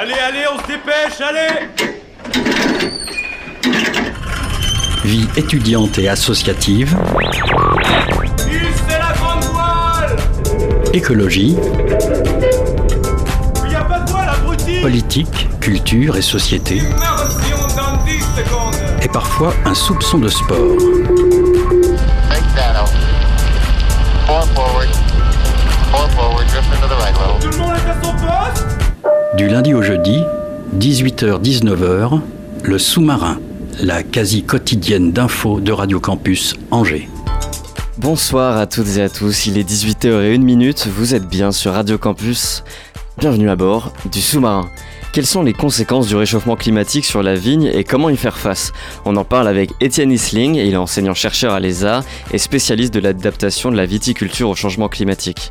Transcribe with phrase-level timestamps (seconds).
[0.00, 1.66] Allez, allez, on se dépêche, allez.
[5.04, 6.96] Vie étudiante et associative,
[8.86, 10.16] c'est la grande voile.
[10.92, 11.56] Écologie,
[13.64, 14.80] Il y a pas de voile, abruti.
[14.80, 20.76] Politique, culture et société, Immersion dans 10 secondes et parfois un soupçon de sport.
[29.38, 30.24] Du lundi au jeudi,
[30.80, 32.20] 18h-19h,
[32.64, 33.38] le sous-marin,
[33.80, 37.08] la quasi quotidienne d'infos de Radio Campus Angers.
[37.98, 42.64] Bonsoir à toutes et à tous, il est 18h01 vous êtes bien sur Radio Campus.
[43.16, 44.68] Bienvenue à bord du sous-marin.
[45.18, 48.72] Quelles sont les conséquences du réchauffement climatique sur la vigne et comment y faire face?
[49.04, 53.72] On en parle avec Étienne Isling, il est enseignant-chercheur à l'ESA et spécialiste de l'adaptation
[53.72, 55.50] de la viticulture au changement climatique.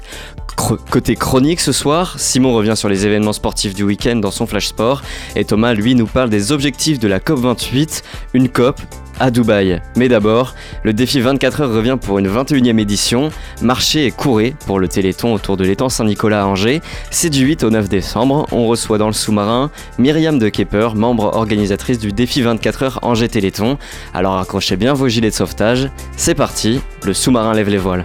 [0.56, 4.68] Côté chronique ce soir, Simon revient sur les événements sportifs du week-end dans son Flash
[4.68, 5.02] Sport
[5.36, 8.04] et Thomas, lui, nous parle des objectifs de la COP28,
[8.36, 8.80] une COP
[9.20, 9.82] à Dubaï.
[9.96, 13.30] Mais d'abord, le défi 24 heures revient pour une 21e édition.
[13.62, 16.82] Marchez et courez pour le Téléthon autour de l'étang Saint-Nicolas à Angers.
[17.12, 18.46] C'est du 8 au 9 décembre.
[18.52, 23.30] On reçoit dans le sous-marin Myriam de Kepper, membre organisatrice du défi 24 heures Angers
[23.30, 23.78] Téléthon.
[24.14, 25.90] Alors accrochez bien vos gilets de sauvetage.
[26.16, 28.04] C'est parti, le sous-marin lève les voiles.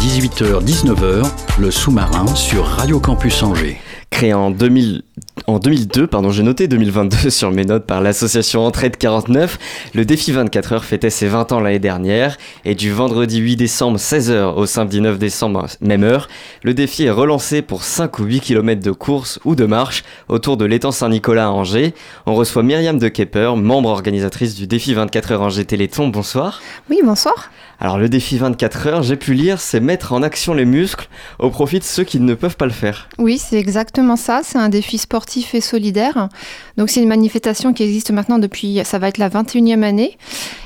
[0.00, 3.80] 18h-19h, le sous-marin sur Radio Campus Angers.
[4.10, 5.02] Créé en, 2000
[5.48, 9.58] en 2002, pardon, j'ai noté 2022 sur mes notes par l'association Entraide 49,
[9.94, 13.98] le défi 24 heures fêtait ses 20 ans l'année dernière et du vendredi 8 décembre
[13.98, 16.28] 16h au samedi 9 décembre même heure,
[16.62, 20.58] le défi est relancé pour 5 ou 8 km de course ou de marche autour
[20.58, 21.94] de l'étang Saint-Nicolas à Angers.
[22.26, 26.08] On reçoit Myriam de Kepper, membre organisatrice du défi 24 heures Angers Téléthon.
[26.08, 26.60] Bonsoir.
[26.90, 27.50] Oui, bonsoir.
[27.80, 31.48] Alors le défi 24 heures, j'ai pu lire, c'est mettre en action les muscles au
[31.48, 33.08] profit de ceux qui ne peuvent pas le faire.
[33.18, 34.40] Oui, c'est exactement ça.
[34.42, 36.28] C'est un défi sportif et solidaire.
[36.76, 40.18] Donc, c'est une manifestation qui existe maintenant depuis, ça va être la 21e année.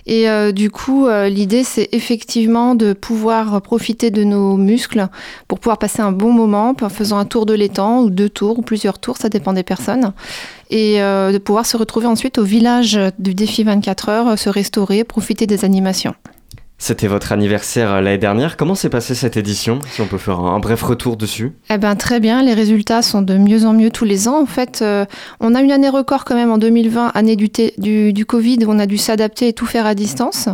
[0.06, 5.06] Et euh, du coup, euh, l'idée, c'est effectivement de pouvoir profiter de nos muscles
[5.48, 8.58] pour pouvoir passer un bon moment en faisant un tour de l'étang ou deux tours
[8.58, 10.14] ou plusieurs tours, ça dépend des personnes.
[10.70, 15.04] Et euh, de pouvoir se retrouver ensuite au village du défi 24 heures, se restaurer,
[15.04, 16.14] profiter des animations.
[16.82, 18.56] C'était votre anniversaire euh, l'année dernière.
[18.56, 21.52] Comment s'est passée cette édition Si on peut faire un, bref retour dessus?
[21.70, 24.42] Eh ben très bien, les résultats sont de mieux en mieux tous les ans.
[24.42, 25.04] En fait, euh,
[25.38, 27.48] on a une année record quand même en 2020, année du,
[27.78, 30.48] du, du Covid, où on a dû s'adapter et tout faire à distance.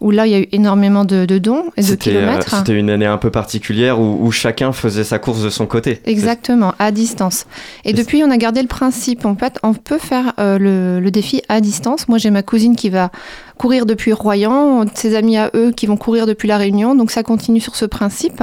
[0.00, 2.54] Où là, il y a eu énormément de, de dons et de C'était euh, kilomètres.
[2.54, 6.02] c'était une année un peu particulière où, où chacun faisait sa course de son côté.
[6.04, 7.46] Exactement, à distance.
[7.84, 9.24] Et Et depuis, on a gardé le principe.
[9.24, 12.08] En fait, on peut faire euh, le, le défi à distance.
[12.08, 13.10] Moi, j'ai ma cousine qui va
[13.56, 16.94] courir depuis Royan, ses amis à eux qui vont courir depuis La Réunion.
[16.94, 18.42] Donc, ça continue sur ce principe.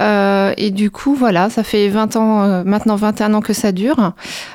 [0.00, 3.72] Euh, et du coup, voilà, ça fait 20 ans, euh, maintenant 21 ans que ça
[3.72, 4.12] dure.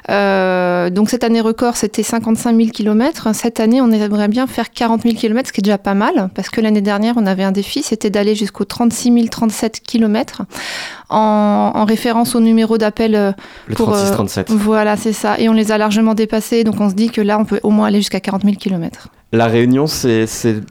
[0.09, 3.29] Euh, donc, cette année record, c'était 55 000 km.
[3.33, 6.29] Cette année, on aimerait bien faire 40 000 km, ce qui est déjà pas mal.
[6.34, 10.44] Parce que l'année dernière, on avait un défi, c'était d'aller jusqu'aux 36 037 km.
[11.09, 13.31] En, en référence au numéro d'appel euh,
[13.67, 14.45] Le Pour, euh, 36-37.
[14.50, 15.39] voilà, c'est ça.
[15.39, 17.69] Et on les a largement dépassés, donc on se dit que là, on peut au
[17.69, 19.09] moins aller jusqu'à 40 000 km.
[19.31, 20.25] La Réunion, c'est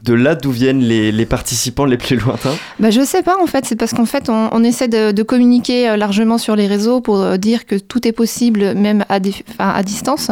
[0.04, 2.54] de là d'où viennent les, les participants les plus lointains.
[2.80, 5.22] Bah, je sais pas, en fait, c'est parce qu'en fait, on, on essaie de, de
[5.22, 9.20] communiquer euh, largement sur les réseaux pour euh, dire que tout est possible, même à,
[9.20, 10.30] des- à distance.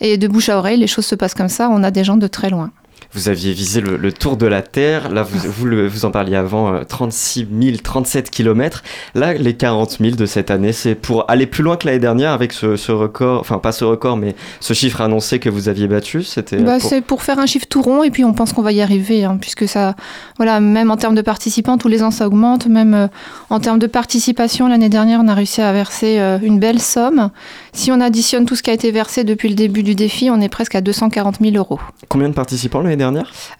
[0.00, 1.68] Et de bouche à oreille, les choses se passent comme ça.
[1.70, 2.70] On a des gens de très loin.
[3.14, 5.08] Vous aviez visé le, le tour de la Terre.
[5.10, 8.82] Là, vous, vous, le- vous en parliez avant, euh, 36 000, 37 km.
[9.14, 12.32] Là, les 40 000 de cette année, c'est pour aller plus loin que l'année dernière
[12.32, 15.88] avec ce, ce record, enfin pas ce record, mais ce chiffre annoncé que vous aviez
[15.88, 16.22] battu.
[16.22, 18.62] C'était Bah, pour- C'est pour faire un chiffre tout rond, et puis on pense qu'on
[18.62, 19.96] va y arriver, hein, puisque ça,
[20.36, 22.66] voilà, même en termes de participants, tous les ans ça augmente.
[22.66, 23.06] Même euh,
[23.48, 27.30] en termes de participation, l'année dernière, on a réussi à verser euh, une belle somme.
[27.72, 30.40] Si on additionne tout ce qui a été versé depuis le début du défi, on
[30.42, 31.80] est presque à 240 000 euros.
[32.08, 32.97] combien de participants l'année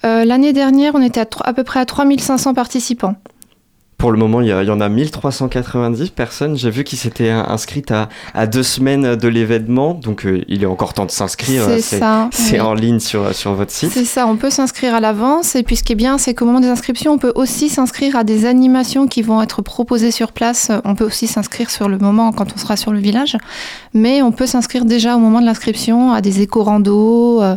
[0.04, 3.14] Euh, l'année dernière, on était à, à peu près à 3500 participants.
[3.98, 6.56] Pour le moment, il y, en a 1390 personnes.
[6.56, 10.62] J'ai vu qu'ils s'étaient in- inscrites à, à deux semaines de l'événement, donc euh, il
[10.62, 11.64] est encore temps de s'inscrire.
[11.64, 12.28] C'est C'est ça.
[12.32, 12.60] c'est oui.
[12.60, 13.90] en ligne sur, sur votre site.
[13.92, 15.56] C'est ça, on peut s'inscrire à l'avance.
[15.56, 18.14] Et puis ce qui est bien, c'est qu'au moment des inscriptions, on peut aussi s'inscrire
[18.14, 20.70] à des animations qui vont être proposées sur place.
[20.84, 23.36] On peut aussi s'inscrire sur le moment quand on sera sur le village.
[23.94, 27.56] Mais on peut s'inscrire déjà au moment de l'inscription à des éco-randos, euh,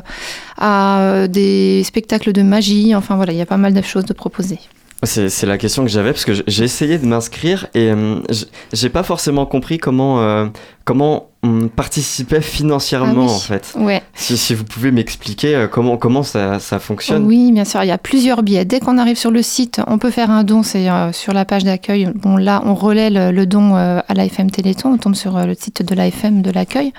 [0.57, 2.95] à euh, des spectacles de magie.
[2.95, 4.57] Enfin voilà, il y a pas mal de choses de proposer.
[5.03, 7.91] C'est la question que j'avais parce que j'ai essayé de m'inscrire et
[8.29, 10.45] j- j'ai pas forcément compris comment, euh,
[10.85, 13.35] comment on participait financièrement Ah oui.
[13.35, 13.73] en fait.
[13.77, 14.03] Ouais.
[14.13, 17.25] Si, si vous pouvez m'expliquer euh, comment, comment ça, ça fonctionne.
[17.25, 18.63] Oui, bien sûr, il y a plusieurs biais.
[18.63, 21.45] Dès qu'on arrive sur le site, on peut faire un don, c'est euh, sur la
[21.45, 22.11] page d'accueil.
[22.13, 25.55] Bon, là, on relaie le, le don euh, à l'AFM Téléthon, on tombe sur le
[25.55, 26.93] site de l'AFM de l'accueil.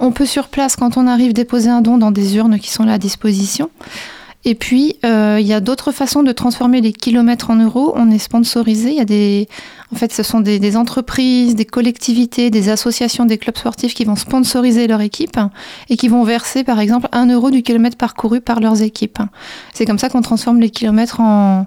[0.00, 2.82] On peut sur place, quand on arrive, déposer un don dans des urnes qui sont
[2.84, 3.70] là à disposition.
[4.44, 7.92] Et puis, euh, il y a d'autres façons de transformer les kilomètres en euros.
[7.96, 8.90] On est sponsorisé.
[8.90, 9.48] Il y a des,
[9.92, 14.04] en fait, ce sont des, des entreprises, des collectivités, des associations, des clubs sportifs qui
[14.04, 15.38] vont sponsoriser leur équipe
[15.88, 19.18] et qui vont verser, par exemple, un euro du kilomètre parcouru par leurs équipes.
[19.74, 21.66] C'est comme ça qu'on transforme les kilomètres en,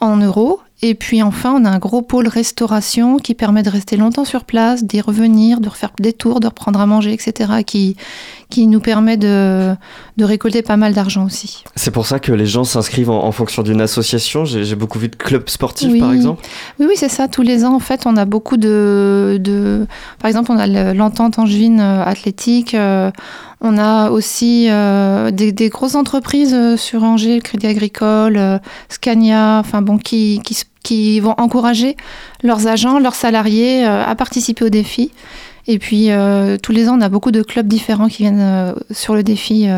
[0.00, 0.60] en euros.
[0.84, 4.44] Et puis enfin, on a un gros pôle restauration qui permet de rester longtemps sur
[4.44, 7.62] place, d'y revenir, de refaire des tours, de reprendre à manger, etc.
[7.64, 7.96] qui,
[8.50, 9.74] qui nous permet de,
[10.16, 11.62] de récolter pas mal d'argent aussi.
[11.76, 14.44] C'est pour ça que les gens s'inscrivent en, en fonction d'une association.
[14.44, 16.00] J'ai beaucoup vu de clubs sportifs Oui.
[16.00, 16.42] par exemple.
[16.80, 17.28] Oui, oui, c'est ça.
[17.28, 19.38] Tous les ans, en fait, on a beaucoup de.
[19.40, 19.86] de
[20.18, 22.74] par exemple, on a le- l'entente angevine euh, athlétique.
[22.74, 23.12] euh,
[23.60, 28.58] on a aussi euh, des, des grosses entreprises sur Angers, le Crédit Agricole, euh,
[28.88, 31.96] Scania, enfin bon, qui, qui, s- qui vont encourager
[32.42, 35.10] leurs agents, leurs salariés euh, à participer au défi.
[35.68, 38.72] Et puis, euh, tous les ans, on a beaucoup de clubs différents qui viennent euh,
[38.90, 39.68] sur le défi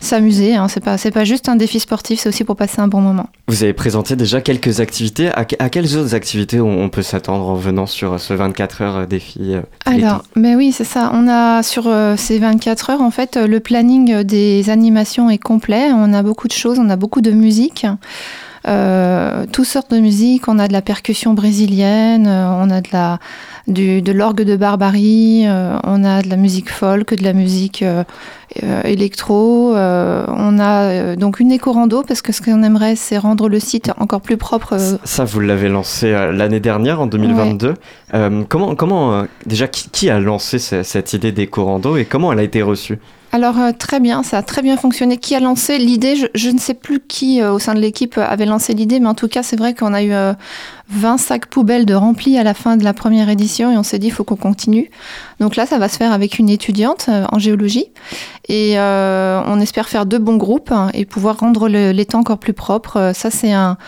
[0.00, 0.56] s'amuser.
[0.56, 0.66] Hein.
[0.68, 3.28] C'est pas, c'est pas juste un défi sportif, c'est aussi pour passer un bon moment.
[3.46, 5.28] Vous avez présenté déjà quelques activités.
[5.32, 8.82] À, que- à quelles autres activités on, on peut s'attendre en venant sur ce 24
[8.82, 11.10] heures défi Alors, mais oui, c'est ça.
[11.14, 15.90] On a sur euh, ces 24 heures, en fait, le planning des animations est complet.
[15.94, 17.86] On a beaucoup de choses, on a beaucoup de musique.
[18.68, 20.46] Euh, toutes sortes de musique.
[20.48, 23.18] On a de la percussion brésilienne, euh, on a de la
[23.66, 27.82] du, de l'orgue de barbarie, euh, on a de la musique folk, de la musique
[27.82, 28.02] euh,
[28.84, 29.72] électro.
[29.74, 34.20] on a donc une éco-rando parce que ce qu'on aimerait, c'est rendre le site encore
[34.20, 34.76] plus propre.
[35.04, 37.74] Ça, vous l'avez lancé l'année dernière, en 2022.
[38.14, 42.40] Euh, comment, comment déjà, qui, qui a lancé ce- cette idée d'éco-rando et comment elle
[42.40, 42.98] a été reçue?
[43.34, 45.16] Alors euh, très bien, ça a très bien fonctionné.
[45.16, 46.16] Qui a lancé l'idée?
[46.34, 49.06] Je, ne sais plus qui euh, au sein de l'équipe euh, avait lancé l'idée, mais
[49.08, 50.34] en tout cas c'est vrai qu'on a eu euh,
[50.90, 53.98] 20 sacs poubelles de remplis à la fin de la première édition et on s'est
[53.98, 54.90] dit il faut qu'on continue.
[55.40, 57.86] Donc là ça va se faire avec une étudiante en géologie
[58.50, 62.52] et on espère faire deux bons groupes hein, et pouvoir rendre le- l'étang encore plus
[62.52, 62.96] propre.
[62.98, 63.78] Euh, Ça c'est un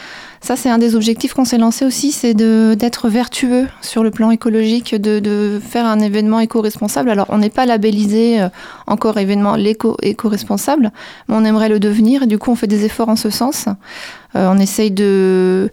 [0.44, 4.30] ça, c'est un des objectifs qu'on s'est lancé aussi, c'est d'être vertueux sur le plan
[4.30, 7.08] écologique, de, de faire un événement éco-responsable.
[7.08, 8.48] Alors, on n'est pas labellisé euh,
[8.86, 10.92] encore événement l'éco- éco-responsable,
[11.28, 13.68] mais on aimerait le devenir et du coup, on fait des efforts en ce sens.
[14.36, 15.70] Euh, on essaye de.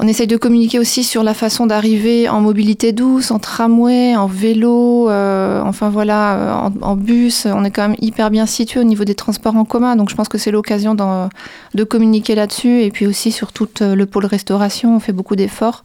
[0.00, 4.28] On essaye de communiquer aussi sur la façon d'arriver en mobilité douce, en tramway, en
[4.28, 7.46] vélo, euh, enfin voilà, euh, en, bus.
[7.46, 10.14] On est quand même hyper bien situé au niveau des transports en commun, donc je
[10.14, 12.82] pense que c'est l'occasion de communiquer là-dessus.
[12.82, 15.82] Et puis aussi sur tout euh, le pôle restauration, on fait beaucoup d'efforts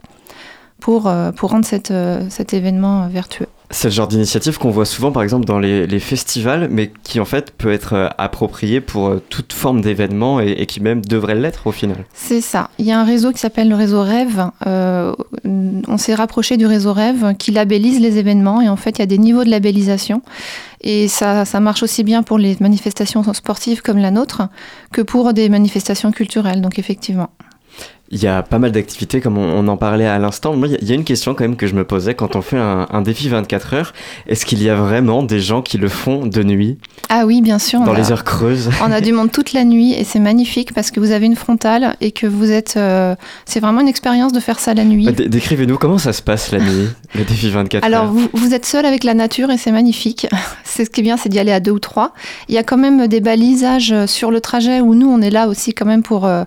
[0.78, 1.92] pour, pour rendre cette,
[2.28, 3.46] cet événement vertueux.
[3.70, 7.24] C'est le genre d'initiative qu'on voit souvent, par exemple, dans les, festivals, mais qui en
[7.24, 11.34] fait peut être euh, approprié pour euh, toute forme d'événement et, et qui même devrait
[11.34, 12.04] l'être au final.
[12.12, 12.68] C'est ça.
[12.78, 14.50] Il y a un réseau qui s'appelle le réseau Rêve.
[14.66, 15.14] Euh,
[15.44, 19.02] on s'est rapproché du réseau Rêve qui labellise les événements et en fait il y
[19.02, 20.22] a des niveaux de labellisation
[20.80, 24.42] et ça, ça marche aussi bien pour les manifestations sportives comme la nôtre
[24.92, 26.60] que pour des manifestations culturelles.
[26.60, 27.30] Donc effectivement.
[28.14, 30.54] Il y a pas mal d'activités, comme on, on en parlait à l'instant.
[30.54, 32.56] Moi, il y a- une question quand même que je me posais quand on fait
[32.56, 33.92] un, un défi 24 heures.
[34.28, 36.78] Est-ce qu'il y a vraiment des gens qui le font de nuit,
[37.08, 37.80] Ah oui, bien sûr.
[37.80, 40.72] dans a- les heures creuses On a du monde toute la nuit et c'est magnifique
[40.72, 42.74] parce que vous avez une frontale et que vous êtes.
[42.76, 43.16] euh,
[43.46, 45.06] c'est vraiment une expérience de faire ça la nuit.
[45.12, 48.12] Dé- Décrivez-nous comment ça se passe la nuit, le défi 24 Alors, heures.
[48.12, 50.28] vous, vous êtes seul avec la nature et c'est magnifique.
[50.64, 52.12] C'est ce qui est bien, c'est d'y aller à deux ou trois.
[52.48, 55.46] Il y a quand même des balisages sur le trajet où nous, on est là
[55.46, 56.42] aussi quand même pour, euh,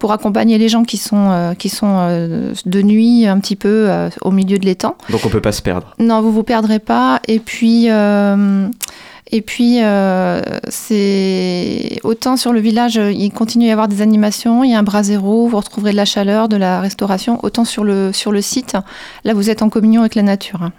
[0.00, 3.84] pour accompagner les gens qui sont, euh, qui sont euh, de nuit un petit peu
[3.88, 4.96] euh, au milieu de l'étang.
[5.10, 5.94] Donc on peut pas se perdre.
[6.00, 7.20] Non, vous vous perdrez pas.
[7.28, 7.88] Et puis,
[9.32, 14.64] et puis euh, c'est autant sur le village, il continue à y avoir des animations.
[14.64, 17.38] Il y a un bras zéro, vous retrouverez de la chaleur, de la restauration.
[17.44, 18.76] Autant sur le sur le site,
[19.24, 20.70] là, vous êtes en communion avec la nature.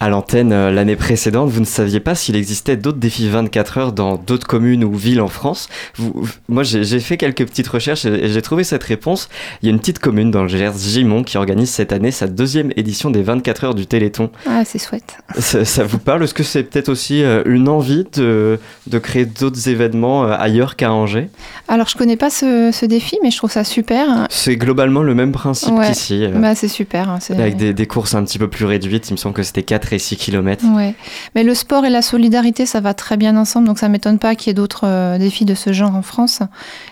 [0.00, 3.92] À l'antenne, euh, l'année précédente, vous ne saviez pas s'il existait d'autres défis 24 heures
[3.92, 5.68] dans d'autres communes ou villes en France.
[5.96, 9.28] Vous- moi, j'ai fait quelques petites recherches et, j'ai trouvé cette réponse.
[9.62, 12.26] Il y a une petite commune dans le Gers, Gimont, qui organise cette année sa
[12.26, 14.30] deuxième édition des 24 heures du Téléthon.
[14.48, 15.18] Ah, c'est chouette.
[15.38, 16.24] Ça, ça vous parle?
[16.24, 20.76] Est-ce que c'est peut-être aussi euh, une envie de, de créer d'autres événements euh, ailleurs
[20.76, 21.28] qu'à Angers?
[21.68, 24.26] Alors, je connais pas ce, ce défi, mais je trouve ça super.
[24.30, 25.88] C'est globalement le même principe Ouais.
[25.88, 26.26] qu'ici.
[26.34, 27.08] Bah, c'est super.
[27.08, 29.61] hein, Avec des, des courses un petit peu plus réduites, il me semble que c'était
[29.62, 30.64] les 4 et 6 km.
[30.74, 30.94] Ouais.
[31.34, 34.34] Mais le sport et la solidarité, ça va très bien ensemble, donc ça m'étonne pas
[34.34, 36.40] qu'il y ait d'autres euh, défis de ce genre en France.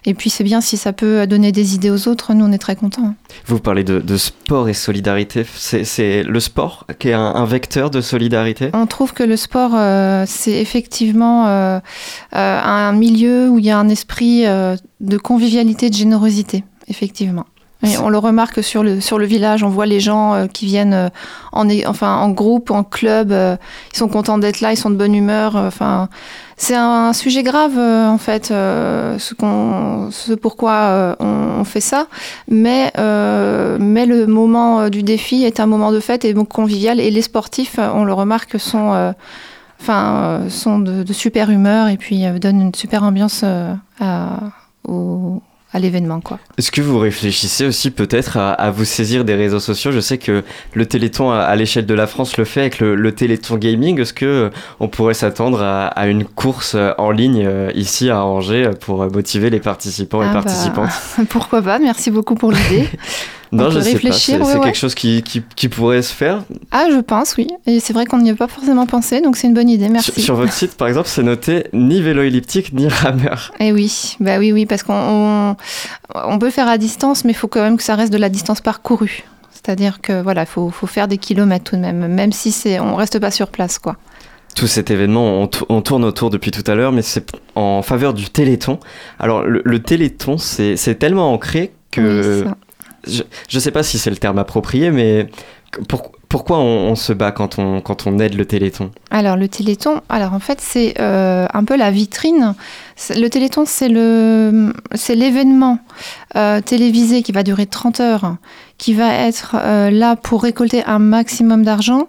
[0.06, 2.58] Et puis c'est bien si ça peut donner des idées aux autres, nous on est
[2.58, 3.14] très contents.
[3.46, 7.90] Vous parlez de, de sport et solidarité, c'est le sport qui est un, un vecteur
[7.90, 8.70] de solidarité?
[8.72, 11.80] On trouve que le sport, euh, c'est effectivement euh,
[12.32, 17.46] un milieu où il y a un esprit de convivialité, de générosité, effectivement.
[17.82, 20.66] Et on le remarque sur le, sur le village, on voit les gens euh, qui
[20.66, 21.08] viennent euh,
[21.52, 23.56] en, enfin, en groupe, en club, euh,
[23.94, 25.56] ils sont contents d'être là, ils sont de bonne humeur.
[25.56, 26.10] Enfin,
[26.58, 31.64] c'est un sujet grave euh, en fait, euh, ce, qu'on, ce pourquoi euh, on, on
[31.64, 32.06] fait ça.
[32.48, 37.00] Mais, euh, mais le moment du défi est un moment de fête et donc convivial.
[37.00, 39.12] Et les sportifs, on le remarque, sont, euh,
[39.80, 43.42] enfin, euh, sont de, de super humeur et puis donnent une super ambiance
[44.00, 44.38] à,
[44.86, 45.40] au-
[45.72, 46.20] à l'événement.
[46.20, 46.38] Quoi.
[46.58, 49.92] Est-ce que vous réfléchissez aussi peut-être à, à vous saisir des réseaux sociaux?
[49.92, 50.42] Je sais que
[50.74, 54.00] le Téléthon à, à l'échelle de la France le fait avec le, le Téléthon Gaming.
[54.00, 54.50] Est-ce que euh,
[54.80, 59.10] on pourrait s'attendre à, à une course euh, en ligne euh, ici à Angers pour
[59.10, 60.90] motiver les participants et Ah bah, participantes?
[61.28, 62.88] Pourquoi pas Merci beaucoup pour l'idée.
[63.52, 63.96] Non, on je peut sais pas.
[63.96, 64.64] réfléchir, C'est ouais, ouais.
[64.64, 66.44] quelque chose qui, qui, qui pourrait se faire.
[66.70, 67.48] Ah, je pense, oui.
[67.66, 69.88] Et c'est vrai qu'on n'y a pas forcément pensé, donc c'est une bonne idée.
[69.88, 70.12] Merci.
[70.12, 73.52] Sur, sur votre site, par exemple, c'est noté ni vélo elliptique ni rameur.
[73.58, 75.56] Eh oui, bah oui, oui, parce qu'on on,
[76.14, 78.28] on peut faire à distance, mais il faut quand même que ça reste de la
[78.28, 79.24] distance parcourue.
[79.52, 82.94] C'est-à-dire que voilà, faut, faut faire des kilomètres tout de même, même si c'est, on
[82.94, 83.96] reste pas sur place, quoi.
[84.56, 87.82] Tout cet événement, on, tou- on tourne autour depuis tout à l'heure, mais c'est en
[87.82, 88.78] faveur du Téléthon.
[89.18, 92.50] Alors, le, le Téléthon, c'est tellement ancré que Oui.
[93.06, 95.28] Je, je sais pas si c'est le terme approprié, mais
[95.88, 98.92] pour- pourquoi on, se bat quand on, quand on aide le Téléthon?
[99.10, 102.54] Alors le Téléthon, alors en fait c'est euh, un peu la vitrine.
[103.10, 105.78] Le Téléthon c'est l'événement
[106.36, 108.36] euh, télévisé qui va durer 30 heures,
[108.78, 112.08] qui va être euh, là pour récolter un maximum d'argent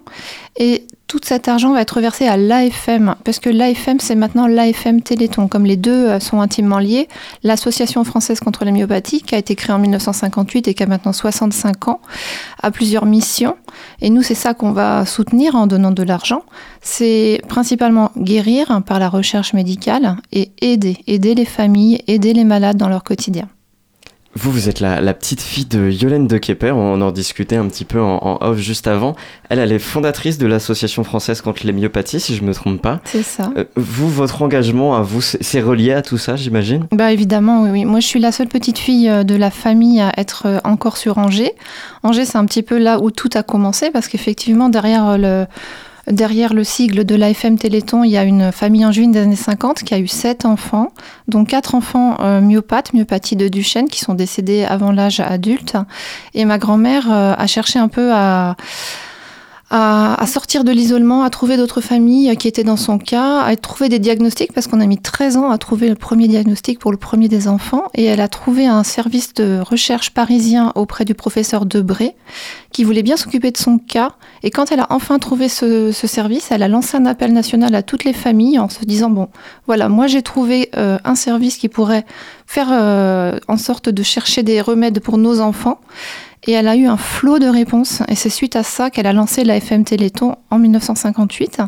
[0.56, 5.02] et tout cet argent va être versé à l'AFM parce que l'AFM c'est maintenant l'AFM
[5.02, 7.06] Téléthon comme les deux euh, sont intimement liés.
[7.42, 11.12] L'association française contre la myopathie qui a été créée en 1958 et qui a maintenant
[11.12, 12.00] 65 ans
[12.62, 13.58] a plusieurs missions
[14.00, 16.44] et nous c'est ça qu'on va soutenir en donnant de l'argent
[16.80, 22.78] c'est principalement guérir par la recherche médicale et aider, aider les familles, aider les malades
[22.78, 23.48] dans leur quotidien.
[24.34, 27.66] Vous, vous êtes la, la petite fille de Yolène de Kepper, on en discutait un
[27.68, 29.14] petit peu en, en off juste avant.
[29.50, 33.00] Elle, elle est fondatrice de l'Association française contre les myopathies, si je me trompe pas.
[33.04, 33.52] C'est ça.
[33.58, 36.86] Euh, vous, votre engagement à vous, c'est relié à tout ça, j'imagine?
[36.92, 37.84] Bah évidemment, oui, oui.
[37.84, 40.96] Moi, je suis la seule petite fille euh, de la famille à être euh, encore
[40.96, 41.52] sur Angers.
[42.02, 45.46] Angers, c'est un petit peu là où tout a commencé parce qu'effectivement, derrière le
[46.08, 49.84] Derrière le sigle de l'AFM Téléthon, il y a une famille angevine des années 50
[49.84, 50.92] qui a eu sept enfants,
[51.28, 55.76] dont quatre enfants euh, myopathes, myopathie de Duchenne, qui sont décédés avant l'âge adulte.
[56.34, 58.56] Et ma grand-mère euh, a cherché un peu à,
[59.72, 63.56] à, à sortir de l'isolement, à trouver d'autres familles qui étaient dans son cas, à
[63.56, 66.92] trouver des diagnostics, parce qu'on a mis 13 ans à trouver le premier diagnostic pour
[66.92, 67.84] le premier des enfants.
[67.94, 72.14] Et elle a trouvé un service de recherche parisien auprès du professeur Debré,
[72.70, 74.12] qui voulait bien s'occuper de son cas.
[74.42, 77.74] Et quand elle a enfin trouvé ce, ce service, elle a lancé un appel national
[77.74, 79.28] à toutes les familles en se disant, bon,
[79.66, 82.04] voilà, moi j'ai trouvé euh, un service qui pourrait
[82.46, 85.80] faire euh, en sorte de chercher des remèdes pour nos enfants.
[86.46, 88.02] Et elle a eu un flot de réponses.
[88.08, 91.60] Et c'est suite à ça qu'elle a lancé la FM Téléthon en 1958.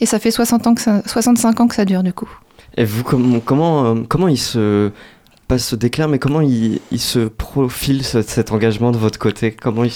[0.00, 2.28] Et ça fait 60 ans que ça, 65 ans que ça dure du coup.
[2.76, 4.90] Et vous, comment, comment, euh, comment il se.
[5.48, 9.50] Pas se déclare, mais comment il, il se profile ce- cet engagement de votre côté?
[9.50, 9.92] Comment il,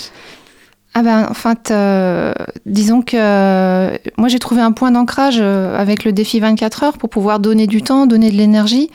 [0.94, 2.32] Ah ben, en fait, euh,
[2.64, 7.10] disons que euh, moi j'ai trouvé un point d'ancrage avec le défi 24 heures pour
[7.10, 8.90] pouvoir donner du temps, donner de l'énergie.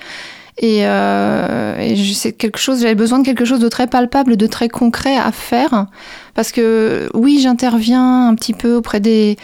[0.60, 4.70] Et, euh, et quelque chose, j'avais besoin de quelque chose de très palpable, de très
[4.70, 5.86] concret à faire,
[6.34, 9.38] parce que oui, j'interviens un petit peu auprès des,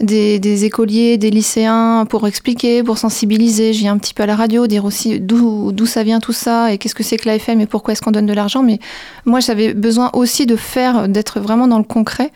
[0.00, 3.70] des, des écoliers, des lycéens pour expliquer, pour sensibiliser.
[3.70, 6.78] Viens un petit peu à la radio, dire aussi d'où ça vient tout ça et
[6.78, 8.62] qu'est-ce que c'est que l'AFM et pourquoi est-ce qu'on donne de l'argent.
[8.62, 8.78] Mais
[9.24, 12.30] moi, j'avais besoin aussi de faire, d'être vraiment dans le concret.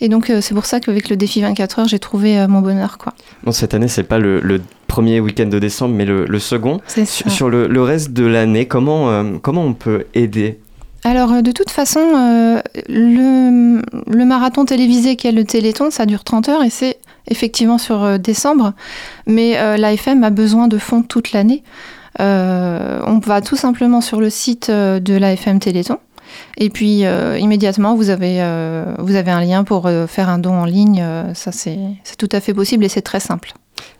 [0.00, 2.60] Et donc, euh, c'est pour ça qu'avec le défi 24 heures, j'ai trouvé euh, mon
[2.60, 3.12] bonheur, quoi.
[3.44, 6.80] Bon, cette année, c'est pas le, le premier week-end de décembre, mais le, le second.
[6.86, 10.58] C'est Sur, sur le, le reste de l'année, comment, euh, comment on peut aider
[11.04, 16.24] Alors, euh, de toute façon, euh, le, marathon télévisé qui est le Téléthon, ça dure
[16.24, 18.72] 30 heures et c'est effectivement sur euh, décembre.
[19.26, 21.62] Mais l'AFM a besoin de fonds toute l'année.
[22.18, 25.98] On va tout simplement sur le site de l'AFM Téléthon.
[26.56, 27.04] Et puis
[27.38, 31.04] immédiatement, vous avez, un lien pour faire un don en ligne.
[31.34, 31.78] Ça, c'est
[32.18, 33.52] tout à fait possible et c'est très simple.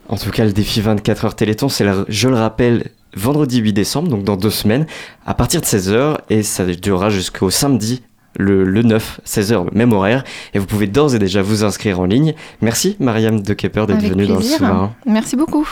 [0.08, 4.08] En tout cas, le défi 24 heures Téléthon, c'est, je le rappelle, vendredi 8 décembre,
[4.08, 4.86] donc dans deux semaines,
[5.26, 8.02] à partir de 16h, et ça durera jusqu'au samedi
[8.38, 10.24] le, le 9, 16h, même horaire.
[10.54, 12.34] Et vous pouvez d'ores et déjà vous inscrire en ligne.
[12.60, 14.94] Merci Mariam de Kepper d'être venue dans le sous-marin.
[15.06, 15.68] Merci beaucoup.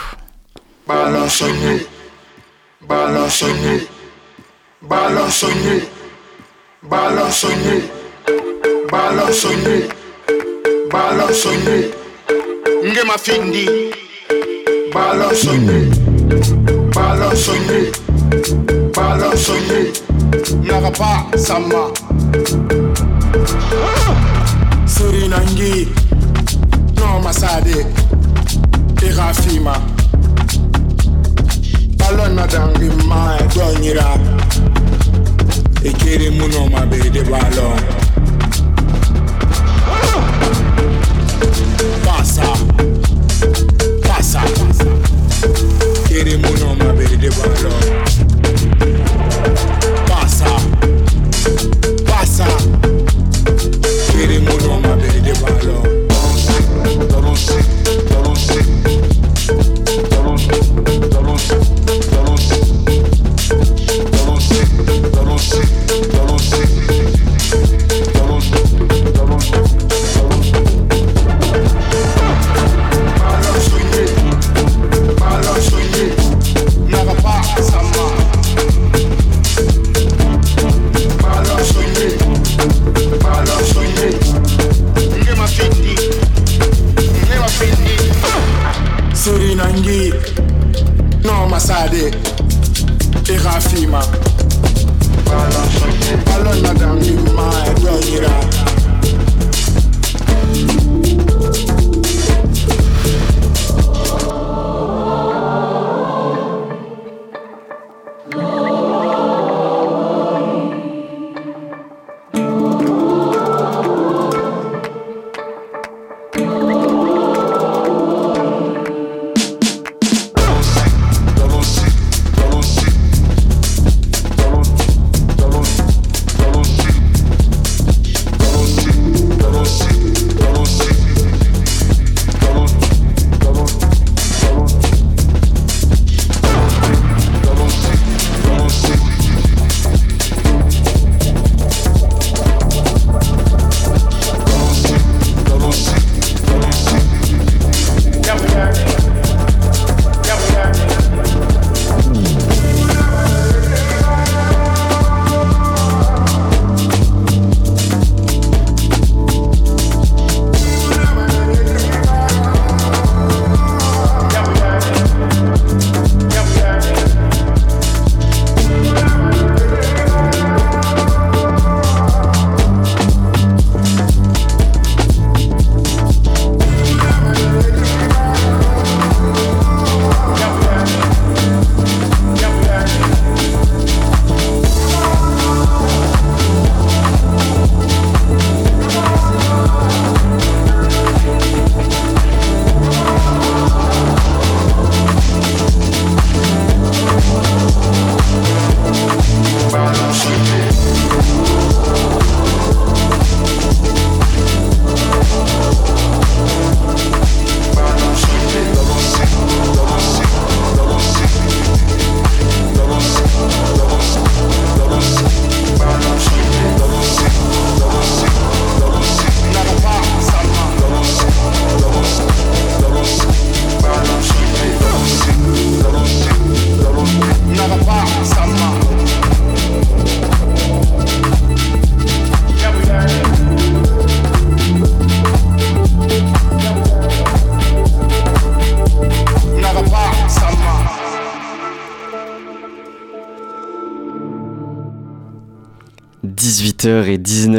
[14.93, 16.10] Balance-nous,
[16.95, 17.91] balansonye
[18.95, 19.79] balansonye
[20.63, 21.91] naka pa sama
[23.83, 24.15] ah!
[24.85, 25.87] sori nangi.
[26.95, 27.85] Noma sade
[29.07, 29.75] irafima
[31.97, 34.09] balon nadangi ma e donyira
[35.83, 37.79] ekere munoma bede balon.
[39.87, 40.21] Ah!
[42.05, 42.47] Pasa
[44.07, 44.80] pasa pasa
[46.23, 48.20] They moon on my baby, they want love.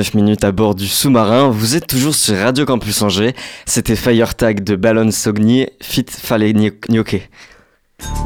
[0.03, 1.51] 18h19 minutes à bord du sous-marin.
[1.51, 3.35] Vous êtes toujours sur Radio Campus Angers.
[3.67, 6.53] C'était Firetag de Ballon Sogni, Fit Fale
[6.89, 7.29] Nyoke.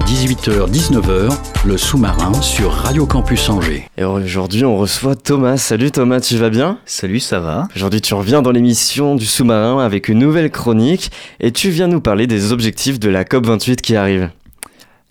[0.06, 1.36] 18h, 19h,
[1.66, 3.88] le sous-marin sur Radio Campus Angers.
[3.98, 5.58] Et aujourd'hui, on reçoit Thomas.
[5.58, 6.78] Salut Thomas, tu vas bien?
[6.86, 7.68] Salut, ça va?
[7.76, 11.10] Aujourd'hui, tu reviens dans l'émission du sous-marin avec une nouvelle chronique
[11.40, 14.30] et tu viens nous parler des objectifs de la COP28 qui arrive.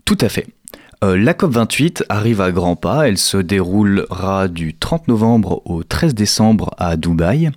[0.04, 0.48] Tout à fait.
[1.06, 6.16] Euh, la COP28 arrive à grands pas, elle se déroulera du 30 novembre au 13
[6.16, 7.52] décembre à Dubaï.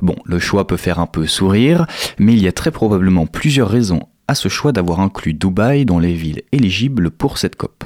[0.00, 1.86] Bon, le choix peut faire un peu sourire,
[2.18, 5.98] mais il y a très probablement plusieurs raisons à ce choix d'avoir inclus Dubaï dans
[5.98, 7.84] les villes éligibles pour cette COP.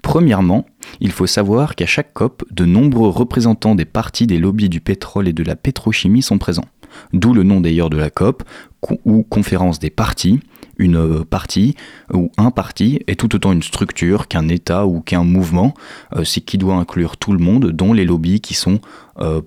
[0.00, 0.64] Premièrement,
[1.00, 5.26] il faut savoir qu'à chaque COP, de nombreux représentants des partis des lobbies du pétrole
[5.26, 6.68] et de la pétrochimie sont présents.
[7.12, 8.44] D'où le nom d'ailleurs de la COP,
[8.80, 10.40] co- ou conférence des partis.
[10.82, 11.76] Une partie
[12.12, 15.74] ou un parti est tout autant une structure qu'un État ou qu'un mouvement,
[16.16, 18.80] euh, c'est qui doit inclure tout le monde, dont les lobbies qui sont
[19.20, 19.42] euh,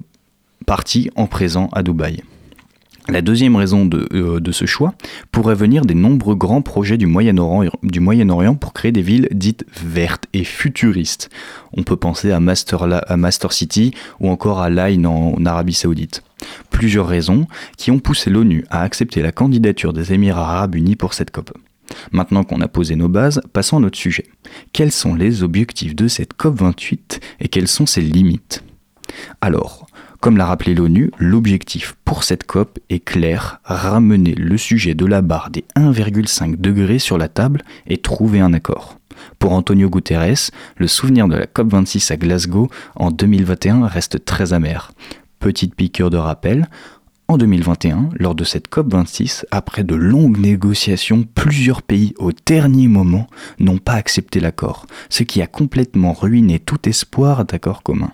[0.65, 2.24] partis en présent à Dubaï.
[3.07, 4.95] La deuxième raison de, euh, de ce choix
[5.31, 10.43] pourrait venir des nombreux grands projets du Moyen-Orient pour créer des villes dites vertes et
[10.43, 11.29] futuristes.
[11.73, 16.23] On peut penser à Master, City ou encore à Line en, en Arabie Saoudite.
[16.71, 21.13] Plusieurs raisons qui ont poussé l'ONU à accepter la candidature des Émirats Arabes Unis pour
[21.13, 21.51] cette COP.
[22.11, 24.25] Maintenant qu'on a posé nos bases, passons à notre sujet.
[24.73, 28.63] Quels sont les objectifs de cette COP28 et quelles sont ses limites?
[29.41, 29.85] Alors,
[30.21, 35.21] comme l'a rappelé l'ONU, l'objectif pour cette COP est clair, ramener le sujet de la
[35.21, 38.97] barre des 1,5 degrés sur la table et trouver un accord.
[39.39, 44.91] Pour Antonio Guterres, le souvenir de la COP26 à Glasgow en 2021 reste très amer.
[45.39, 46.67] Petite piqûre de rappel,
[47.28, 53.28] en 2021, lors de cette COP26, après de longues négociations, plusieurs pays au dernier moment
[53.60, 58.12] n'ont pas accepté l'accord, ce qui a complètement ruiné tout espoir d'accord commun.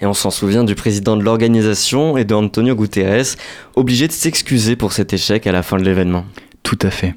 [0.00, 3.36] Et on s'en souvient du président de l'organisation et de Antonio Guterres,
[3.74, 6.24] obligé de s'excuser pour cet échec à la fin de l'événement.
[6.62, 7.14] Tout à fait.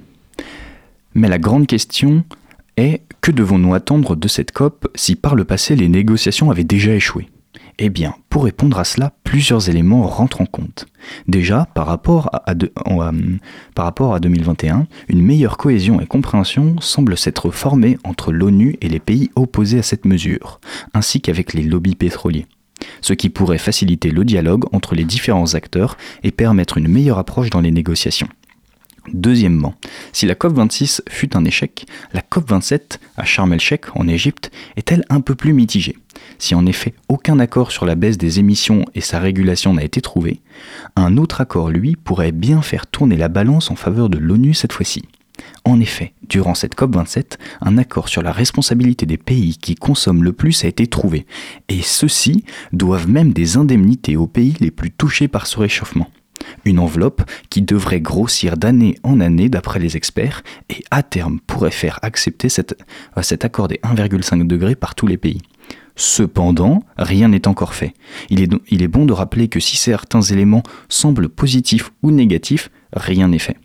[1.14, 2.24] Mais la grande question
[2.78, 6.94] est que devons-nous attendre de cette COP si par le passé les négociations avaient déjà
[6.94, 7.30] échoué?
[7.78, 10.86] Eh bien, pour répondre à cela, plusieurs éléments rentrent en compte.
[11.28, 13.12] Déjà, par rapport à, euh,
[13.76, 18.90] par rapport à 2021, une meilleure cohésion et compréhension semble s'être formée entre l'ONU et
[18.90, 20.60] les pays opposés à cette mesure,
[20.94, 22.46] ainsi qu'avec les lobbies pétroliers
[23.00, 27.50] ce qui pourrait faciliter le dialogue entre les différents acteurs et permettre une meilleure approche
[27.50, 28.28] dans les négociations.
[29.14, 29.74] Deuxièmement,
[30.14, 35.22] si la COP26 fut un échec, la COP27 à Sharm el-Sheikh en Égypte est-elle un
[35.22, 35.98] peu plus mitigée?
[36.38, 40.02] Si en effet aucun accord sur la baisse des émissions et sa régulation n'a été
[40.02, 40.42] trouvé,
[40.96, 44.74] un autre accord, lui, pourrait bien faire tourner la balance en faveur de l'ONU cette
[44.74, 45.04] fois-ci.
[45.64, 50.34] En effet, durant cette COP27, un accord sur la responsabilité des pays qui consomment le
[50.34, 51.26] plus a été trouvé,
[51.70, 56.08] et ceux-ci doivent même des indemnités aux pays les plus touchés par ce réchauffement.
[56.66, 61.72] Une enveloppe qui devrait grossir d'année en année d'après les experts et à terme pourrait
[61.72, 65.42] faire accepter euh, cet accord des 1,5 degrés par tous les pays.
[65.96, 67.94] Cependant, rien n'est encore fait.
[68.30, 73.40] Il est bon de rappeler que si certains éléments semblent positifs ou négatifs, rien n'est
[73.40, 73.58] fait.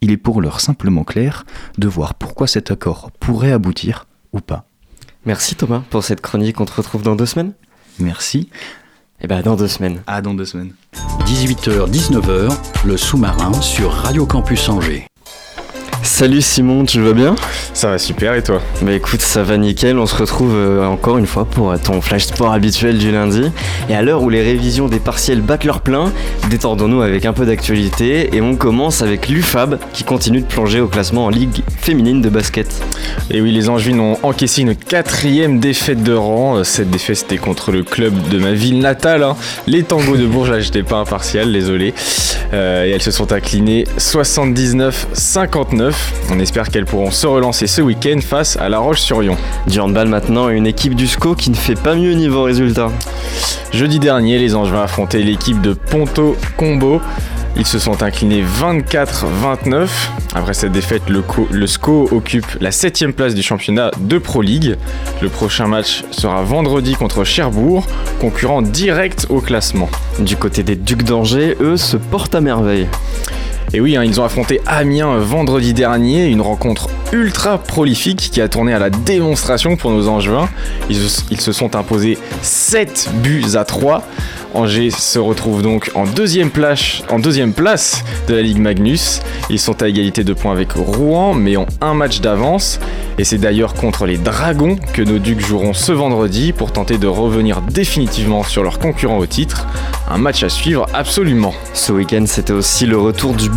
[0.00, 1.44] Il est pour l'heure simplement clair
[1.78, 4.66] de voir pourquoi cet accord pourrait aboutir ou pas.
[5.26, 7.54] Merci Thomas pour cette chronique, on te retrouve dans deux semaines
[7.98, 8.48] Merci.
[9.20, 10.02] Eh ben dans deux semaines.
[10.06, 10.72] À dans deux semaines.
[11.24, 12.52] 18h-19h,
[12.84, 15.06] le sous-marin sur Radio Campus Angers.
[16.04, 17.34] Salut Simon, tu vas bien?
[17.72, 18.60] Ça va super et toi?
[18.82, 22.00] Bah écoute, ça va nickel, on se retrouve euh, encore une fois pour euh, ton
[22.02, 23.50] flash sport habituel du lundi.
[23.88, 26.12] Et à l'heure où les révisions des partiels battent leur plein,
[26.50, 30.88] détendons-nous avec un peu d'actualité et on commence avec l'UFAB qui continue de plonger au
[30.88, 32.68] classement en Ligue féminine de basket.
[33.30, 36.58] Et oui, les Angevines ont encaissé une quatrième défaite de rang.
[36.58, 39.36] Euh, Cette défaite, c'était contre le club de ma ville natale, hein.
[39.66, 40.50] les Tangos de Bourges.
[40.50, 41.94] Là, j'étais pas impartial, désolé.
[42.52, 45.93] Euh, et elles se sont inclinées 79-59.
[46.30, 49.36] On espère qu'elles pourront se relancer ce week-end face à La Roche-sur-Yon.
[49.66, 52.90] Du handball maintenant, une équipe du SCO qui ne fait pas mieux niveau résultat.
[53.72, 57.00] Jeudi dernier, les Angevins affrontaient l'équipe de Ponto Combo.
[57.56, 59.86] Ils se sont inclinés 24-29.
[60.34, 64.42] Après cette défaite, le, co- le SCO occupe la 7ème place du championnat de Pro
[64.42, 64.76] League.
[65.22, 67.86] Le prochain match sera vendredi contre Cherbourg,
[68.20, 69.88] concurrent direct au classement.
[70.18, 72.88] Du côté des Ducs d'Angers, eux se portent à merveille.
[73.74, 78.48] Et oui, hein, ils ont affronté Amiens vendredi dernier, une rencontre ultra prolifique qui a
[78.48, 80.48] tourné à la démonstration pour nos Angevins.
[80.88, 84.06] Ils, se sont imposés 7 buts à 3.
[84.54, 89.20] Angers se retrouve donc en deuxième, place, en deuxième place de la Ligue Magnus.
[89.50, 92.78] Ils sont à égalité de points avec Rouen, mais ont un match d'avance.
[93.18, 97.08] Et c'est d'ailleurs contre les Dragons que nos Ducs joueront ce vendredi pour tenter de
[97.08, 99.66] revenir définitivement sur leur concurrent au titre.
[100.08, 101.54] Un match à suivre absolument.
[101.72, 103.48] Ce week-end, c'était aussi le retour du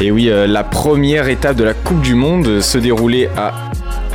[0.00, 3.52] Et oui, euh, la première étape de la Coupe du Monde se déroulait à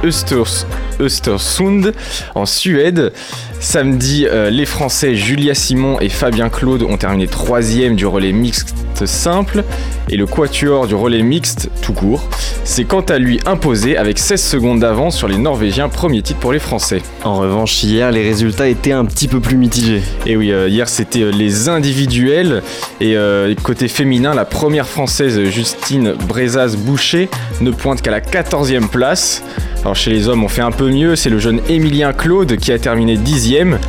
[0.03, 0.65] Östers-
[0.99, 1.93] Östersund
[2.35, 3.11] en Suède.
[3.59, 8.75] Samedi, euh, les Français Julia Simon et Fabien Claude ont terminé troisième du relais mixte
[9.05, 9.63] simple
[10.09, 12.23] et le quatuor du relais mixte tout court
[12.63, 16.53] s'est quant à lui imposé avec 16 secondes d'avance sur les Norvégiens, premier titre pour
[16.53, 17.01] les Français.
[17.23, 20.01] En revanche, hier, les résultats étaient un petit peu plus mitigés.
[20.25, 22.61] Et oui, euh, hier c'était euh, les individuels.
[23.01, 27.29] Et euh, côté féminin, la première française Justine Brezaz-Boucher
[27.61, 29.41] ne pointe qu'à la 14e place.
[29.83, 32.71] Alors chez les hommes, on fait un peu mieux, c'est le jeune Émilien Claude qui
[32.71, 33.79] a terminé dixième.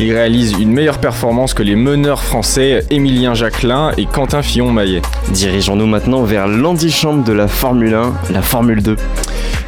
[0.00, 5.00] Il réalise une meilleure performance que les meneurs français Émilien Jacquelin et Quentin Fillon-Maillet.
[5.30, 8.96] Dirigeons-nous maintenant vers l'antichambre de la Formule 1, la Formule 2.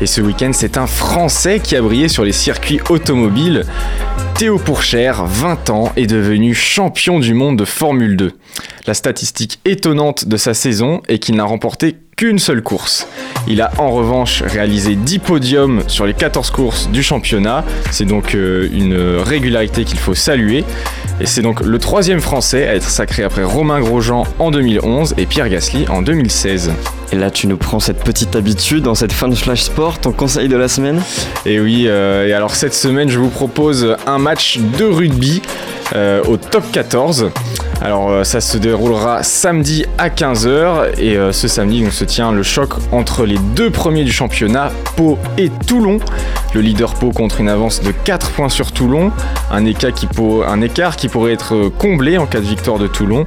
[0.01, 3.65] Et ce week-end, c'est un Français qui a brillé sur les circuits automobiles.
[4.35, 8.33] Théo Pourchère, 20 ans, est devenu champion du monde de Formule 2.
[8.89, 13.07] La statistique étonnante de sa saison est qu'il n'a remporté qu'une seule course.
[13.47, 17.63] Il a en revanche réalisé 10 podiums sur les 14 courses du championnat.
[17.91, 20.65] C'est donc euh, une régularité qu'il faut saluer.
[21.21, 25.27] Et c'est donc le troisième français à être sacré après Romain Grosjean en 2011 et
[25.27, 26.73] Pierre Gasly en 2016.
[27.13, 30.13] Et là, tu nous prends cette petite habitude dans cette fin de Flash Sport, ton
[30.13, 31.03] conseil de la semaine?
[31.45, 35.43] Et oui, euh, et alors cette semaine, je vous propose un match de rugby
[35.95, 37.31] euh, au top 14.
[37.83, 42.43] Alors euh, ça se déroulera samedi à 15h et euh, ce samedi se tient le
[42.43, 45.99] choc entre les deux premiers du championnat, Pau et Toulon.
[46.55, 49.13] Le leader Pau contre une avance de 4 points sur Toulon,
[49.51, 50.07] un écart qui,
[51.09, 53.27] pourrait être comblé en cas de victoire de Toulon.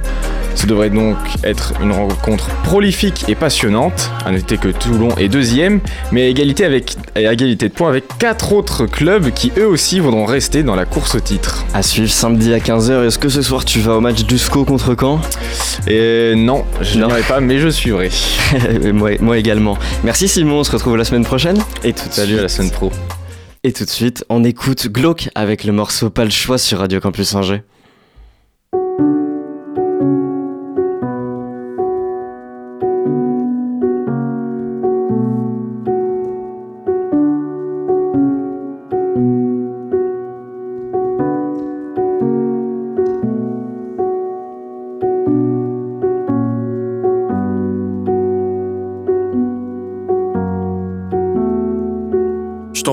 [0.56, 4.10] Ce devrait donc être une rencontre prolifique et passionnante.
[4.26, 8.04] À noter que Toulon est deuxième, mais à égalité, avec, à égalité de points avec
[8.18, 11.64] quatre autres clubs qui eux aussi voudront rester dans la course au titre.
[11.72, 13.06] À suivre samedi à 15h.
[13.06, 15.20] Est-ce que ce soir tu vas au match du SCO contre Caen
[15.86, 18.10] Et non, je n'irai pas, mais je suivrai.
[18.92, 19.76] moi, moi également.
[20.02, 21.58] Merci Simon, on se retrouve la semaine prochaine.
[21.84, 22.90] Et tout Salut à la semaine pro.
[23.64, 27.00] Et tout de suite, on écoute Glauque avec le morceau Pas le choix sur Radio
[27.00, 27.62] Campus Angers.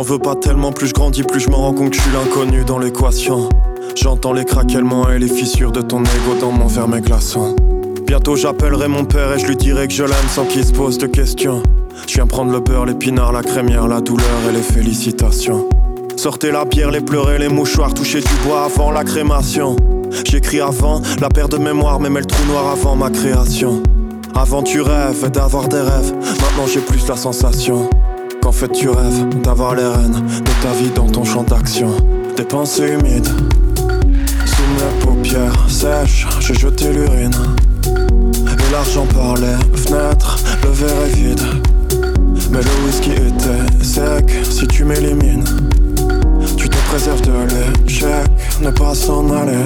[0.07, 2.63] Veux pas tellement, plus je grandis, plus je me rends compte que je suis l'inconnu
[2.63, 3.49] dans l'équation.
[3.93, 7.57] J'entends les craquements et les fissures de ton ego dans mon verre mes glaçons.
[8.05, 10.97] Bientôt j'appellerai mon père et je lui dirai que je l'aime sans qu'il se pose
[10.97, 11.61] de questions.
[12.07, 15.67] Je viens prendre le beurre, l'épinard, la crémière, la douleur et les félicitations.
[16.15, 19.75] Sortez la bière, les pleurer, les mouchoirs, toucher du bois avant la crémation.
[20.23, 23.83] J'écris avant la perte de mémoire, mais mets le trou noir avant ma création.
[24.35, 27.89] Avant tu rêves d'avoir des rêves, maintenant j'ai plus la sensation.
[28.47, 31.89] Qu'en fait tu rêves d'avoir les rênes de ta vie dans ton champ d'action.
[32.37, 33.27] Des pensées humides,
[34.45, 37.35] sous mes paupières sèches, j'ai jeté l'urine.
[37.85, 41.41] Et l'argent par les fenêtres, le verre est vide.
[42.49, 45.43] Mais le whisky était sec si tu m'élimines.
[46.55, 47.33] Tu te préserves de
[47.83, 48.31] l'échec,
[48.61, 49.65] ne pas s'en aller,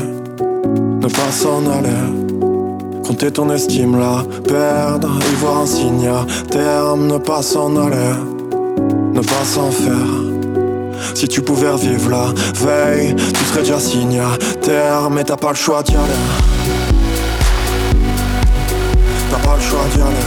[0.74, 3.04] ne pas s'en aller.
[3.06, 8.16] Compter ton estime, la perdre, y voir un signe à terme, ne pas s'en aller,
[9.14, 10.32] ne pas s'en faire.
[11.14, 13.78] Si tu pouvais revivre la veille, tu serais déjà
[14.62, 16.08] terme, mais t'as pas le choix d'y aller.
[19.30, 20.26] T'as pas le choix d'y aller.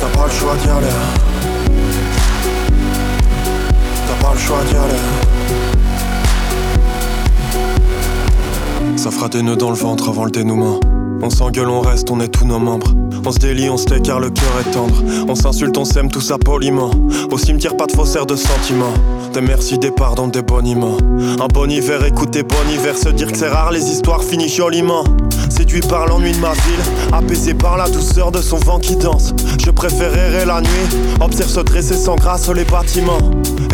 [0.00, 0.86] T'as pas le choix d'y aller.
[4.06, 5.02] T'as pas le choix d'y aller.
[8.96, 10.80] Ça fera des nœuds dans le ventre avant le dénouement.
[11.22, 12.92] On s'engueule, on reste, on est tous nos membres.
[13.24, 15.02] On se délie, on se tait car le cœur est tendre.
[15.28, 16.90] On s'insulte, on s'aime tout ça poliment.
[17.30, 18.92] Au cimetière, pas de faussaires de sentiments.
[19.32, 20.96] Des merci, des pardons, des boniments.
[21.40, 22.96] Un bon hiver, écoutez bon hiver.
[22.96, 25.04] Se dire que c'est rare, les histoires finissent joliment.
[25.48, 29.32] Séduit par l'ennui de ma ville, apaisé par la douceur de son vent qui danse.
[29.64, 30.68] Je préférerais la nuit,
[31.20, 33.18] observe se dresser sans grâce les bâtiments.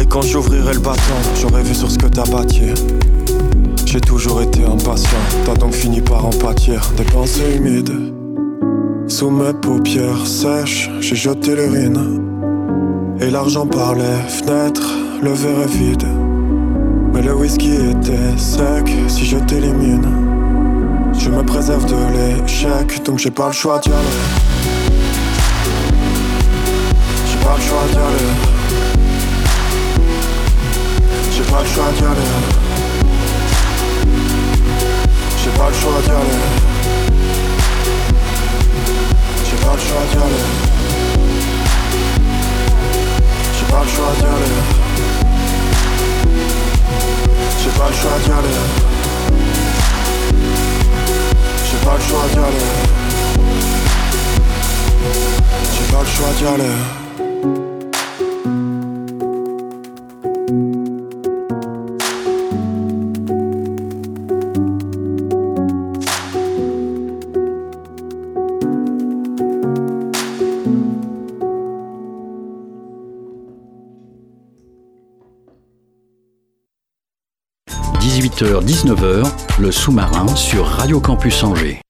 [0.01, 1.01] Et quand j'ouvrirai le bâton,
[1.41, 2.73] j'aurais vu sur ce que t'as bâti.
[3.93, 7.93] J'ai toujours été impatient, t'as donc fini par en pâtir des pensées humides.
[9.09, 12.23] Sous mes paupières sèches, j'ai jeté l'urine.
[13.21, 14.89] Et l'argent par les fenêtres,
[15.21, 16.07] le verre est vide.
[17.13, 20.07] Mais le whisky était sec si je t'élimine.
[21.19, 21.97] Je me préserve de
[22.45, 24.07] l'échec, donc j'ai pas le choix d'y aller.
[27.27, 28.31] J'ai pas le choix d'y aller.
[31.33, 32.70] J'ai pas le choix d'y aller.
[35.61, 36.41] Pas le choix d'y aller.
[39.45, 40.45] J'ai pas le choix d'y aller.
[43.59, 44.55] J'ai pas le choix d'y aller.
[47.63, 48.57] J'ai pas le choix d'y aller.
[51.67, 52.69] J'ai pas le choix d'y aller.
[55.75, 57.00] J'ai pas le choix d'y aller.
[78.01, 81.83] 18h-19h, le sous-marin sur Radio Campus Angers.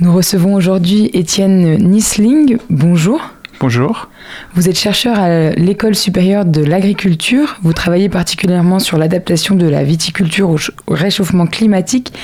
[0.00, 2.56] Nous recevons aujourd'hui Étienne Nisling.
[2.70, 3.20] Bonjour.
[3.60, 4.08] Bonjour.
[4.54, 7.58] Vous êtes chercheur à l'École supérieure de l'agriculture.
[7.62, 12.14] Vous travaillez particulièrement sur l'adaptation de la viticulture au réchauffement climatique.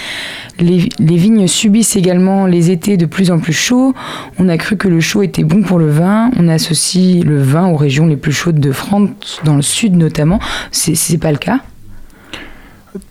[0.58, 3.92] Les, les, vignes subissent également les étés de plus en plus chauds.
[4.38, 6.30] On a cru que le chaud était bon pour le vin.
[6.38, 10.40] On associe le vin aux régions les plus chaudes de France, dans le sud notamment.
[10.70, 11.60] C'est pas le cas?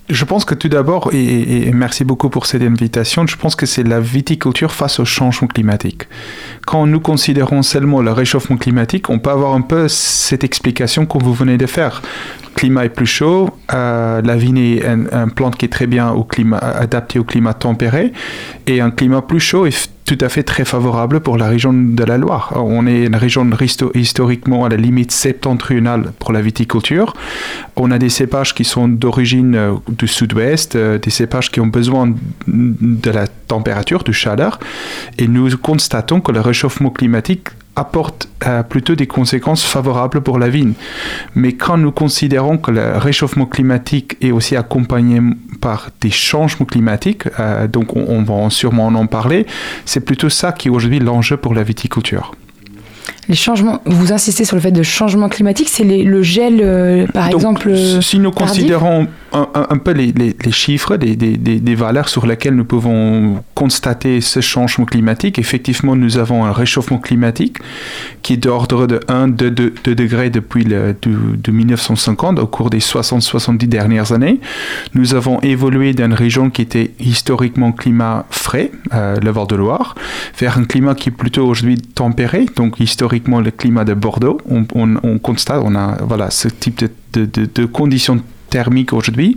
[0.09, 3.83] Je pense que tout d'abord, et, merci beaucoup pour cette invitation, je pense que c'est
[3.83, 6.03] la viticulture face au changement climatique.
[6.65, 11.17] Quand nous considérons seulement le réchauffement climatique, on peut avoir un peu cette explication que
[11.17, 12.01] vous venez de faire.
[12.43, 15.87] Le climat est plus chaud, euh, la vigne est une un plante qui est très
[15.87, 18.13] bien au climat, adaptée au climat tempéré,
[18.67, 22.03] et un climat plus chaud est tout à fait très favorable pour la région de
[22.03, 22.53] la Loire.
[22.55, 23.49] On est une région
[23.95, 27.13] historiquement à la limite septentrionale pour la viticulture.
[27.75, 31.67] On a des cépages qui sont d'origine euh, du sud-ouest, euh, des cépages qui ont
[31.67, 32.13] besoin
[32.47, 33.25] de la
[33.57, 34.59] température, du chaleur.
[35.17, 40.49] Et nous constatons que le réchauffement climatique apporte euh, plutôt des conséquences favorables pour la
[40.49, 40.73] vigne.
[41.35, 45.19] Mais quand nous considérons que le réchauffement climatique est aussi accompagné
[45.61, 49.45] par des changements climatiques, euh, donc on, on, va sûrement en parler,
[49.85, 52.33] c'est plutôt ça qui est aujourd'hui l'enjeu pour la viticulture
[53.27, 57.29] les changements, vous insistez sur le fait de changement climatique, c'est le gel, euh, par
[57.29, 57.75] Donc, exemple.
[58.01, 62.07] Si nous considérons un, un, un, peu les, les, les chiffres, des, des, des, valeurs
[62.07, 67.57] sur lesquelles nous pouvons constater ce changement climatique, effectivement, nous avons un réchauffement climatique
[68.21, 72.47] qui est d'ordre de 1, 2, 2, 2 degrés depuis le, de, de 1950, au
[72.47, 74.39] cours des 60-70 dernières années.
[74.93, 79.95] Nous avons évolué d'une région qui était historiquement climat frais, euh, le Val-de-Loire,
[80.37, 84.39] vers un climat qui est plutôt aujourd'hui tempéré, donc historiquement le climat de Bordeaux.
[84.49, 88.21] On, on, on, constate, on a voilà, ce type de, de, de, de conditions
[88.55, 89.35] thermique aujourd'hui.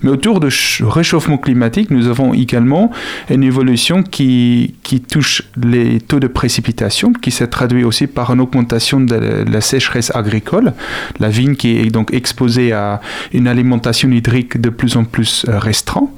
[0.00, 0.48] Mais autour de
[0.80, 2.90] réchauffement climatique, nous avons également
[3.28, 8.40] une évolution qui, qui touche les taux de précipitation, qui se traduit aussi par une
[8.40, 9.16] augmentation de
[9.54, 10.72] la sécheresse agricole.
[11.20, 13.02] La vigne qui est donc exposée à
[13.34, 16.08] une alimentation hydrique de plus en plus restreinte.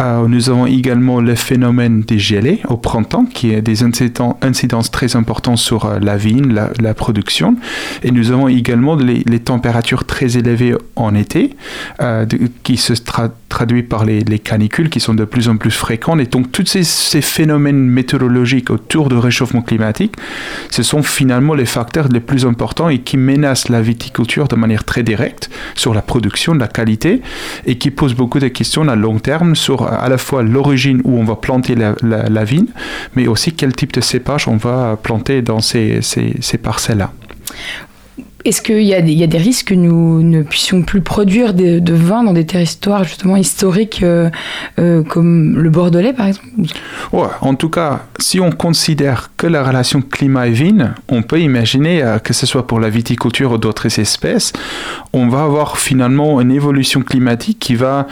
[0.00, 5.14] Euh, nous avons également le phénomène des gelées au printemps, qui a des incidences très
[5.14, 6.52] importantes sur la vigne,
[6.88, 7.54] la, production.
[8.02, 11.44] Et nous avons également les températures très élevées en été
[12.00, 12.26] euh,
[12.62, 16.18] qui se tra traduit par les, les, canicules qui sont de plus en plus fréquentes.
[16.18, 20.16] Et donc, tous ces, phénomènes météorologiques autour du réchauffement climatique,
[20.70, 24.82] ce sont finalement les facteurs les plus importants et qui menacent la viticulture de manière
[24.82, 27.22] très directe sur la production, la qualité,
[27.64, 31.16] et qui posent beaucoup de questions à long terme sur à la fois l'origine où
[31.16, 32.66] on va planter la, vigne,
[33.14, 37.12] mais aussi quel type de cépage on va planter dans ces, ces parcelles-là.
[38.44, 42.34] Est-ce qu'il y, a des risques que nous ne puissions plus produire de, vin dans
[42.34, 44.28] des territoires justement historiques euh,
[44.78, 46.46] euh, comme le Bordelais par exemple?
[47.12, 52.02] En tout cas, si on considère que la relation climat et vigne, on peut imaginer
[52.02, 54.52] euh, que ce soit pour la viticulture ou d'autres espèces,
[55.14, 58.06] on va avoir finalement une évolution climatique qui va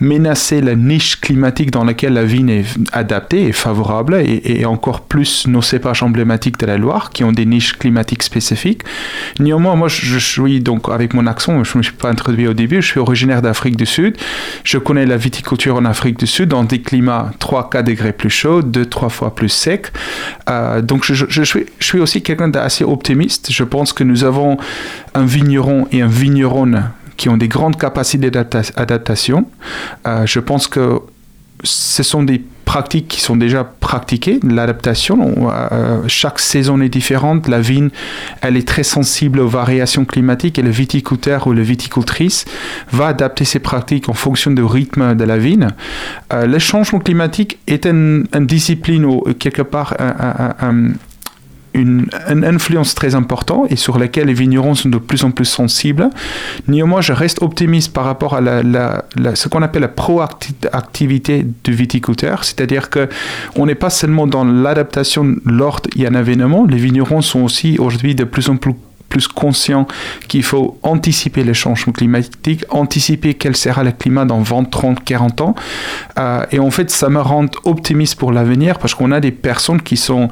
[0.00, 5.02] menacer la niche climatique dans laquelle la vigne est adaptée et favorable et, et encore
[5.02, 8.80] plus nos cépages emblématiques de la Loire qui ont des niches climatiques spécifiques.
[9.40, 12.54] Néanmoins, moi, je suis donc, avec mon accent, je ne me suis pas introduit au
[12.54, 14.16] début, je suis originaire d'Afrique du Sud.
[14.64, 18.62] Je connais la viticulture en Afrique du Sud dans des climats 3-4 degrés plus chauds,
[18.62, 19.92] 2-3 fois plus secs.
[20.48, 21.42] Euh, donc, je,
[21.80, 23.50] suis aussi quelqu'un d'assez optimiste.
[23.50, 24.56] Je pense que nous avons
[25.14, 29.46] un vigneron et un vigneronne qui ont des grandes capacités d'adaptation.
[30.06, 31.00] Euh, je pense que
[31.62, 35.50] ce sont des pratiques qui sont déjà pratiquées, l'adaptation.
[35.50, 37.48] Euh, chaque saison est différente.
[37.48, 37.90] La vigne,
[38.40, 42.44] elle est très sensible aux variations climatiques et le viticulteur ou le viticultrice
[42.90, 45.68] va adapter ses pratiques en fonction du rythme de la vigne.
[46.32, 50.92] Euh, le changement climatique est une, discipline ou quelque part un
[51.74, 55.44] une, une, influence très importante et sur laquelle les vignerons sont de plus en plus
[55.44, 56.08] sensibles.
[56.68, 61.46] Néanmoins, je reste optimiste par rapport à la, la, la, ce qu'on appelle la proactivité
[61.64, 63.08] du viticulteur, c'est-à-dire que
[63.56, 67.40] on n'est pas seulement dans l'adaptation lors il y a un événement, les vignerons sont
[67.40, 68.74] aussi aujourd'hui de plus en plus
[69.08, 69.86] plus conscient
[70.28, 75.40] qu'il faut anticiper les changements climatiques, anticiper quel sera le climat dans 20, 30, 40
[75.40, 75.54] ans.
[76.18, 79.80] Euh, et en fait, ça me rend optimiste pour l'avenir parce qu'on a des personnes
[79.80, 80.28] qui sont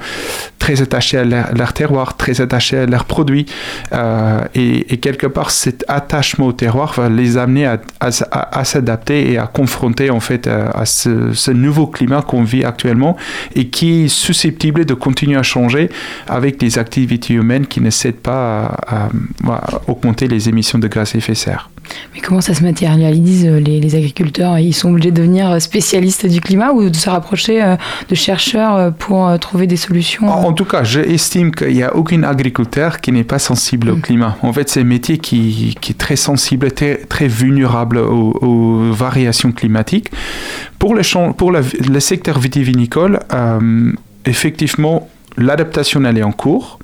[0.59, 3.47] très attachées à leur, terroir, très attachées à leurs produits.
[3.93, 9.46] Euh, et, quelque part, cet attachement au terroir va les amener à, s'adapter et à
[9.46, 13.17] confronter en fait à, à ce, ce, nouveau climat qu'on vit actuellement
[13.55, 15.88] et qui est susceptible de continuer à changer
[16.29, 19.08] avec des activités humaines qui ne cèdent pas à,
[19.48, 21.68] à, augmenter les émissions de gaz à effet de serre.
[22.14, 24.58] Mais comment ça se matérialise euh, les, les agriculteurs?
[24.58, 27.77] Ils sont obligés de devenir spécialistes du climat ou de se rapprocher euh,
[28.08, 31.94] de chercheurs euh, pour euh, trouver des solutions En, tout cas, j'estime qu'il n'y a
[31.96, 34.37] aucun agriculteur qui n'est pas sensible au climat.
[34.42, 38.92] En fait, c'est un métier qui, qui est très sensible, très, très vulnérable aux, aux
[38.92, 40.10] variations climatiques.
[40.79, 43.92] Pour le, champ- pour la- le secteur vitivinicole, euh,
[44.25, 46.79] effectivement, l'adaptation elle est en cours.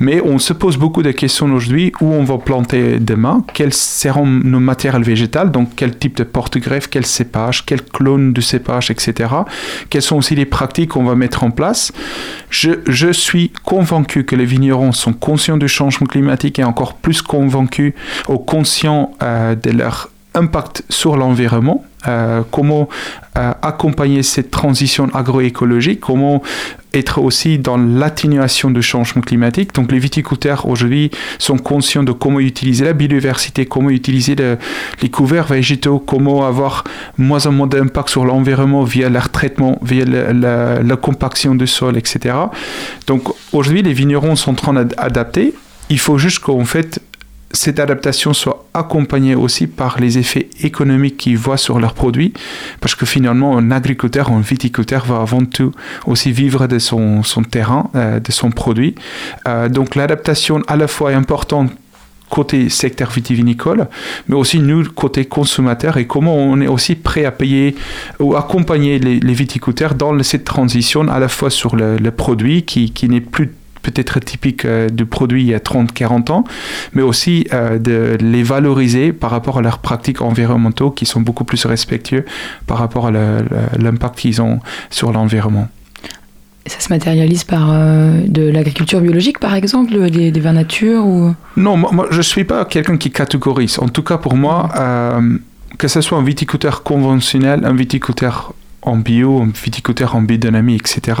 [0.00, 4.26] Mais on se pose beaucoup de questions aujourd'hui où on va planter demain, quels seront
[4.26, 9.30] nos matériels végétales, donc quel type de porte-greffe, quel cépage, quel clone de cépage, etc.
[9.90, 11.92] Quelles sont aussi les pratiques qu'on va mettre en place.
[12.50, 17.94] Je, suis convaincu que les vignerons sont conscients du changement climatique et encore plus convaincus
[18.28, 22.88] ou conscients euh, de leur impact sur l'environnement, euh, comment
[23.36, 26.42] euh, accompagner cette transition agroécologique, comment
[26.92, 29.74] être aussi dans l'atténuation du changement climatique?
[29.74, 34.58] Donc les viticulteurs aujourd'hui sont conscients de comment utiliser la biodiversité, comment utiliser le-
[35.02, 36.84] les couverts végétaux, comment avoir
[37.18, 41.96] moins en moins d'impact sur l'environnement via leur traitement, via la, la compaction du sol,
[41.96, 42.36] etc.
[43.08, 45.54] Donc aujourd'hui les vignerons sont en train d'adapter.
[45.90, 47.00] Il faut juste qu'en fait
[47.54, 52.32] cette adaptation soit accompagnée aussi par les effets économiques qu'ils voient sur leurs produits,
[52.80, 55.72] parce que finalement, un agriculteur, un viticulteur va avant tout
[56.06, 58.94] aussi vivre de son, son terrain, euh, de son produit.
[59.48, 61.70] Euh, donc l'adaptation à la fois est importante
[62.30, 63.86] côté secteur vitivinicole,
[64.28, 67.76] mais aussi nous, côté consommateur, et comment on est aussi prêt à payer
[68.18, 72.90] ou accompagner les, viticulteurs dans cette transition à la fois sur le, le produit qui,
[72.90, 73.52] qui n'est plus
[73.84, 76.44] peut-être typique euh, du produit il y a 30-40 ans,
[76.92, 81.44] mais aussi euh, de les valoriser par rapport à leurs pratiques environnementaux qui sont beaucoup
[81.44, 82.24] plus respectueux
[82.66, 84.58] par rapport à l'impact qu'ils ont
[84.90, 85.68] sur l'environnement.
[86.66, 91.34] Ça se matérialise par euh, de l'agriculture biologique, par exemple, des, des vins nature ou...
[91.58, 93.78] Non, moi, moi, je ne suis pas quelqu'un qui catégorise.
[93.80, 95.38] En tout cas, pour moi, euh,
[95.76, 98.54] que ce soit un viticulteur conventionnel, un viticulteur
[98.86, 101.20] en bio, un viticulteur en biodynamie, etc.,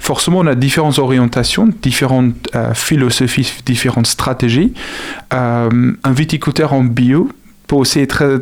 [0.00, 4.72] forcément, on a différentes orientations, différentes euh, philosophies, différentes stratégies.
[5.32, 7.28] Euh, un viticulteur en bio
[7.66, 8.38] peut aussi être euh,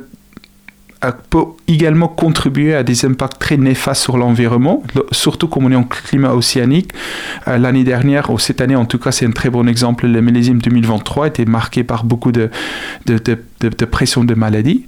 [1.29, 5.77] peut également contribuer à des impacts très néfastes sur l'environnement, le- surtout comme on est
[5.77, 6.93] en climat océanique.
[7.47, 10.63] L'année dernière, ou cette année en tout cas, c'est un très bon exemple, le millésime
[10.63, 12.49] 2023 était marqué par beaucoup de,
[13.05, 14.87] de, de, de- de pression de maladies.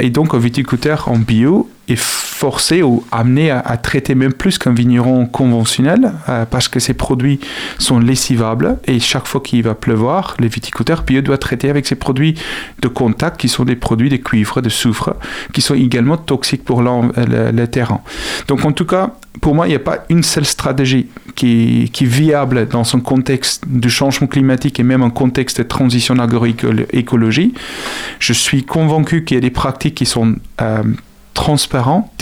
[0.00, 5.26] Et donc, un viticulteur en bio forcé ou amené à, traiter même plus qu'un vigneron
[5.26, 7.40] conventionnel euh, parce que ses produits
[7.78, 11.96] sont lessivables et chaque fois qu'il va pleuvoir, le viticulteur bio doit traiter avec ses
[11.96, 12.34] produits
[12.80, 15.14] de contact qui sont des produits de cuivre, de soufre,
[15.52, 18.00] qui sont également toxiques pour l'en- le, le terrain.
[18.46, 22.02] Donc en tout cas, pour moi, il n'y a pas une seule stratégie qui, est
[22.02, 27.54] viable dans son contexte du changement climatique et même en contexte de transition agroécologie.
[28.18, 30.82] Je suis convaincu qu'il y a des pratiques qui sont euh,
[31.38, 32.12] transparents,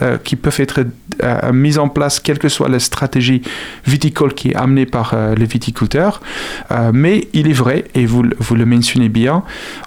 [0.00, 0.80] euh, qui peuvent être
[1.22, 3.42] euh, mises en place, quelle que soit la stratégie
[3.86, 6.22] viticole qui est amenée par euh, les viticulteurs.
[6.70, 9.42] Euh, mais il est vrai, et vous, vous le mentionnez bien,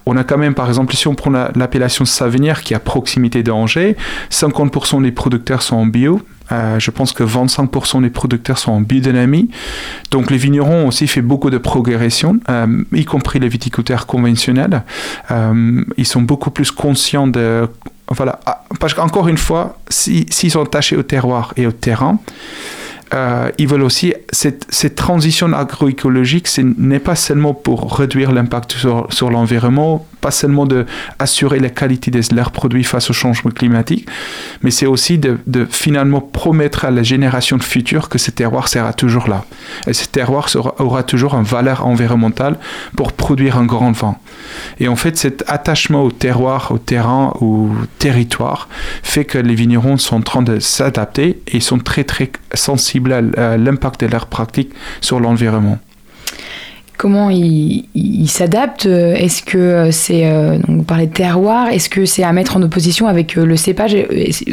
[0.05, 2.79] on a quand même, par exemple, si on prend la- l'appellation Savenière qui est à
[2.79, 3.97] proximité d'Angers,
[4.29, 6.21] 50% des producteurs sont en bio.
[6.51, 9.49] Euh, je pense que 25% des producteurs sont en biodynamie.
[10.11, 14.83] Donc les vignerons ont aussi fait beaucoup de progression, euh, y compris les viticulteurs conventionnels.
[15.31, 17.67] Euh, ils sont beaucoup plus conscients de...
[18.09, 22.19] Voilà, Ah, parce qu'encore une fois, si- s'ils sont attachés au terroir et au terrain,
[23.13, 29.29] euh, ils veulent aussi cette, transition agroécologique, ce n'est pas seulement pour réduire l'impact sur,
[29.29, 30.85] l'environnement, pas seulement de
[31.19, 34.07] assurer la qualité de leurs produits face au changement climatique,
[34.61, 35.37] mais c'est aussi de,
[35.69, 39.45] finalement promettre à la génération future que ce terroir sera toujours là.
[39.87, 40.49] Et ce terroir
[40.79, 42.57] aura toujours une valeur environnementale
[42.95, 44.17] pour produire un grand vin.
[44.79, 48.67] Et en fait, cet attachement au terroir, au terrain, au territoire,
[49.03, 52.96] fait que les vignerons sont en train de s'adapter et sont très très sensibles
[53.37, 54.71] à l'impact de leurs pratiques
[55.01, 55.79] sur l'environnement.
[56.97, 62.05] Comment ils s'adaptent Est-ce que euh, c'est, euh, donc vous parlez de terroir, est-ce que
[62.05, 63.95] c'est à mettre en opposition avec euh, le cépage?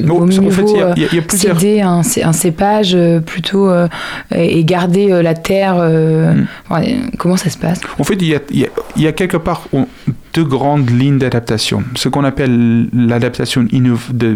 [0.02, 2.22] Non, Vaut mieux en fait, il y euh, y y a plusieurs- céder un, cé-
[2.22, 3.88] un cépage euh, plutôt euh,
[4.34, 6.46] et garder euh, la terre euh, Mm.
[6.68, 7.80] enfin, euh, Comment ça se passe?
[7.98, 9.66] En fait, il y a, il y a- quelque part
[10.34, 11.82] deux grandes lignes d'adaptation.
[11.94, 13.66] Ce qu'on appelle l'adaptation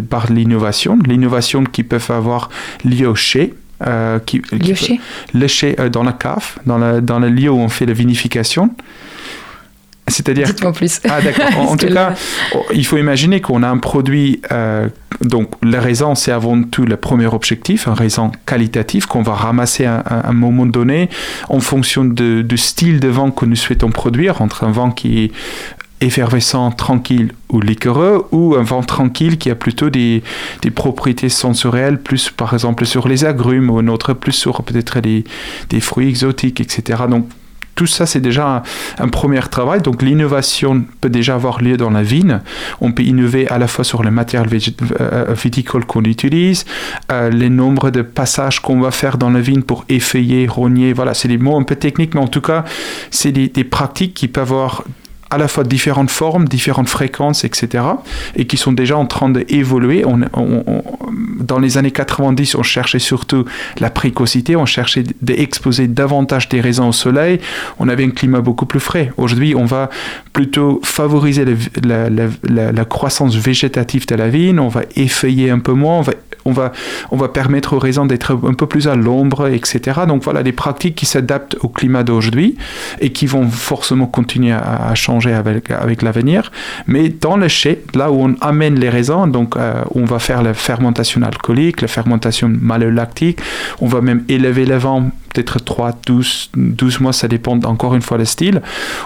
[0.09, 2.49] par l'innovation, l'innovation qui peuvent avoir
[2.83, 3.53] lieu au chai.
[3.85, 7.57] Euh, qui, qui peut- chai euh, dans la cave, dans, la, dans le lieu où
[7.59, 8.73] on fait la vinification.
[10.07, 10.99] C'est-à-dire Dites-moi plus.
[11.07, 11.45] Ah d'accord.
[11.69, 12.13] En, tout cas, là-
[12.55, 14.41] oh, il faut imaginer qu'on a un produit.
[14.51, 14.87] euh,
[15.21, 19.85] donc, le raisin, c'est avant tout le premier objectif, un raisin qualitatif qu'on va ramasser
[19.85, 21.09] à, à un moment donné
[21.49, 25.31] en fonction de- du style de vin que nous souhaitons produire, entre un vin qui
[26.01, 30.23] effervescent, tranquille ou liquoreux, ou un vin tranquille qui a plutôt des,
[30.61, 34.99] des, propriétés sensorielles, plus par exemple sur les agrumes, ou un autre plus sur peut-être
[34.99, 35.23] des,
[35.69, 37.03] des fruits exotiques, etc.
[37.09, 37.27] Donc
[37.79, 38.61] tout ça, c'est déjà
[38.97, 39.81] un, premier travail.
[39.81, 42.41] Donc l'innovation peut déjà avoir lieu dans la vigne.
[42.81, 44.49] On peut innover à la fois sur le matériel
[44.99, 46.65] euh, viticole qu'on utilise,
[47.09, 50.91] euh, les nombres de passages qu'on va faire dans la vigne pour effeuiller, rogner.
[50.91, 52.65] Voilà, c'est des mots un peu techniques, mais en tout cas,
[53.11, 54.83] c'est des, des pratiques qui peuvent avoir
[55.29, 57.83] à la fois différentes formes, différentes fréquences, etc.,
[58.35, 60.03] et qui sont déjà en train d'évoluer.
[60.05, 60.21] On,
[61.39, 63.45] dans les années 90, on cherchait surtout
[63.79, 67.39] la précocité, on cherchait d'exposer davantage des raisins au soleil,
[67.79, 69.11] on avait un climat beaucoup plus frais.
[69.17, 69.89] Aujourd'hui, on va
[70.33, 71.45] plutôt favoriser
[71.83, 76.13] la, croissance végétative de la vigne, on va effeuiller un peu moins, on va
[76.45, 76.71] on va,
[77.11, 80.01] on va permettre aux raisins d'être un peu plus à l'ombre, etc.
[80.07, 82.55] Donc voilà, des pratiques qui s'adaptent au climat d'aujourd'hui
[82.99, 86.51] et qui vont forcément continuer à, changer avec, avec l'avenir.
[86.87, 90.41] Mais dans le chai, là où on amène les raisins, donc euh, on va faire
[90.41, 93.39] la fermentation alcoolique, la fermentation malolactique,
[93.81, 98.01] on va même élever le vent peut-être 3, 12, 12 mois, ça dépend encore une
[98.01, 98.61] fois le style.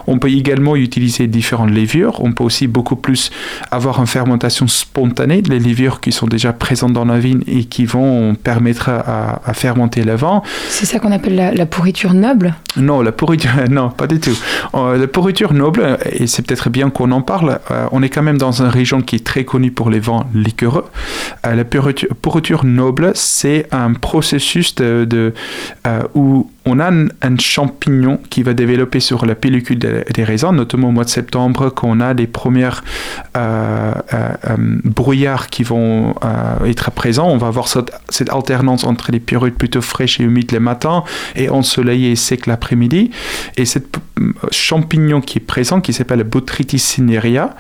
[0.07, 2.24] On peut également utiliser différentes levures.
[2.24, 3.32] On peut aussi beaucoup plus
[3.71, 7.86] avoir une fermentation spontanée, les levures qui sont déjà présentes dans la vigne et qui
[7.86, 10.41] vont permettre à, fermenter le vin.
[10.69, 12.55] C'est ça qu'on appelle la, pourriture noble?
[12.78, 14.38] Non, la pourriture, non, pas du tout.
[14.76, 18.24] Euh, la pourriture noble, et c'est peut-être bien qu'on en parle, euh, on est quand
[18.24, 20.86] même dans une région qui est très connue pour les vins liquoreux.
[21.45, 25.34] Euh, la pourriture, noble, c'est un processus de, de
[26.16, 30.91] où on a un, champignon qui va développer sur la pellicule des raisins, notamment au
[30.91, 32.84] mois de septembre, quand on a les premières
[33.36, 36.16] euh, euh, euh, brouillards qui vont
[36.66, 37.28] être présents.
[37.28, 37.91] On va avoir cette,
[38.30, 41.03] alternance entre les périodes plutôt fraîches et humides le matin
[41.36, 43.11] et ensoleillées et secs l'après-midi.
[43.57, 43.80] Et ce
[44.51, 47.55] champignon qui est présent, qui s'appelle Botrytis cinerea,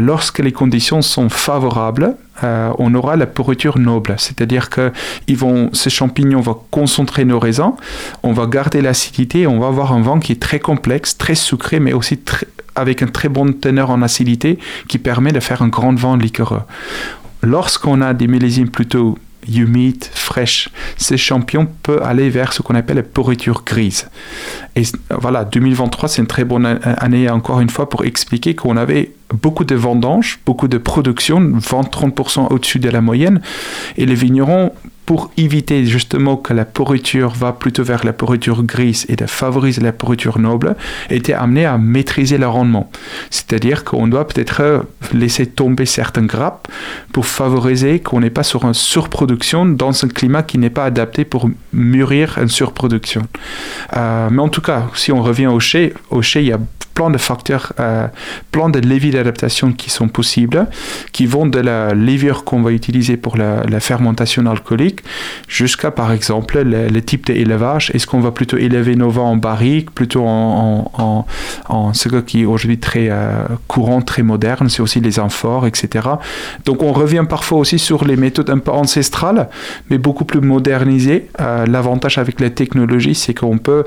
[0.00, 2.14] lorsque les conditions sont favorables,
[2.44, 4.92] euh, on aura la pourriture noble, c'est-à-dire que
[5.26, 7.72] ils vont, ces champignons vont concentrer nos raisins,
[8.22, 11.80] on va garder l'acidité, on va avoir un vin qui est très complexe, très sucré,
[11.80, 12.18] mais aussi
[12.74, 14.58] avec une très bonne teneur en acidité
[14.88, 16.62] qui permet de faire un grand vin liquoreux.
[17.42, 19.18] Lorsqu'on a des millésimes plutôt
[19.52, 20.68] humide, fraîche.
[20.96, 24.08] Ces champions peuvent aller vers ce qu'on appelle la pourriture grise.
[24.76, 29.12] Et voilà, 2023, c'est une très bonne année encore une fois pour expliquer qu'on avait
[29.34, 33.40] beaucoup de vendanges, beaucoup de production, 20-30% au-dessus de la moyenne,
[33.96, 34.72] et les vignerons
[35.08, 39.80] pour éviter justement que la pourriture va plutôt vers la pourriture grise et de favoriser
[39.80, 40.76] la pourriture noble,
[41.08, 42.90] étaient amenés à maîtriser le rendement.
[43.30, 44.84] C'est-à-dire qu'on doit peut-être
[45.14, 46.68] laisser tomber certaines grappes
[47.10, 51.24] pour favoriser qu'on n'est pas sur une surproduction dans un climat qui n'est pas adapté
[51.24, 53.22] pour mûrir une surproduction.
[53.96, 56.60] Euh, mais en tout cas, si on revient au chai, au chai, il y a
[56.98, 58.08] plein de facteurs, euh,
[58.50, 60.66] plein de leviers d'adaptation qui sont possibles,
[61.12, 65.04] qui vont de la levure qu'on va utiliser pour la, fermentation alcoolique
[65.46, 67.92] jusqu'à, par exemple, le, type d'élevage.
[67.94, 70.90] Est-ce qu'on va plutôt élever nos vins en barrique, plutôt en,
[71.68, 76.08] en, ce qui est aujourd'hui très euh, courant, très moderne, c'est aussi les amphores, etc.
[76.64, 79.48] Donc on revient parfois aussi sur les méthodes un peu ancestrales,
[79.88, 81.28] mais beaucoup plus modernisées.
[81.40, 83.84] Euh, l'avantage avec la technologie, c'est qu'on peut,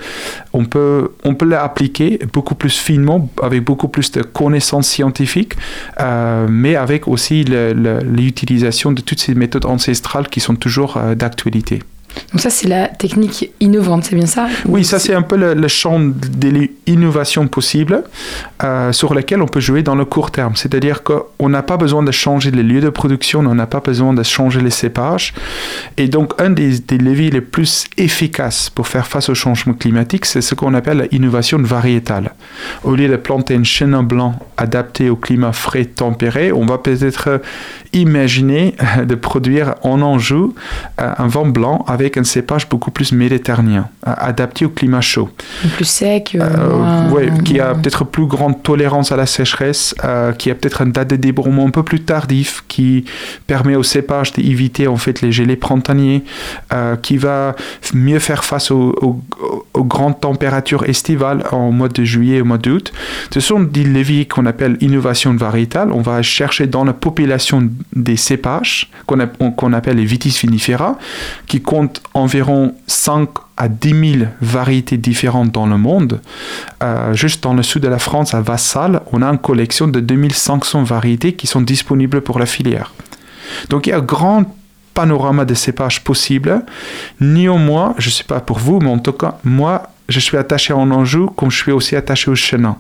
[0.54, 3.01] on peut, on peut l'appliquer beaucoup plus finement
[3.42, 5.56] avec beaucoup plus de connaissances scientifiques,
[6.00, 11.80] euh, mais avec aussi l'utilisation de toutes ces méthodes ancestrales qui sont toujours euh, d'actualité.
[12.32, 15.68] Donc ça, c'est la technique innovante, c'est bien ça Oui, ça c'est un peu le,
[15.68, 18.04] champ de l'innovation possible
[18.64, 20.56] euh, sur lequel on peut jouer dans le court terme.
[20.56, 24.14] C'est-à-dire qu'on n'a pas besoin de changer les lieux de production, on n'a pas besoin
[24.14, 25.34] de changer les cépages.
[25.98, 30.42] Et donc, un des, leviers les plus efficaces pour faire face au changement climatique, c'est
[30.42, 32.34] ce qu'on appelle l'innovation variétale.
[32.84, 37.42] Au lieu de planter un chenin blanc adapté au climat frais tempéré, on va peut-être
[37.94, 40.54] imaginer de produire en Anjou
[41.00, 45.30] euh, un vent blanc avec avec un cépage beaucoup plus méditerranéen, adapté au climat chaud.
[45.76, 46.36] Plus sec.
[46.36, 50.82] Euh, euh qui a peut-être plus grande tolérance à la sécheresse, euh, qui a peut-être
[50.82, 53.06] une date de débrouillement un peu plus tardif, qui
[53.48, 56.24] permet au cépage d'éviter en fait les gelées printaniers,
[57.02, 57.56] qui va
[57.94, 59.22] mieux faire face aux,
[59.76, 62.92] grandes températures estivales en mois de juillet et au mois d'août.
[63.34, 65.92] Ce sont des leviers qu'on appelle innovation variétale.
[65.92, 70.98] On va chercher dans la population des cépages qu'on appelle les vitis vinifera,
[71.48, 71.62] qui
[72.14, 76.22] environ 5 à 10 000 variétés différentes dans le monde.
[76.84, 80.00] Euh, juste dans le sud de la France, à Vassal, on a une collection de
[80.00, 82.94] 2500 variétés qui sont disponibles pour la filière.
[83.70, 84.46] Donc il y a grand
[84.94, 86.64] panorama de cépages possibles.
[87.20, 90.74] Néanmoins, je ne sais pas pour vous, mais en tout cas, moi, je suis attaché
[90.74, 92.78] en Anjou comme je suis aussi attaché au Chenin.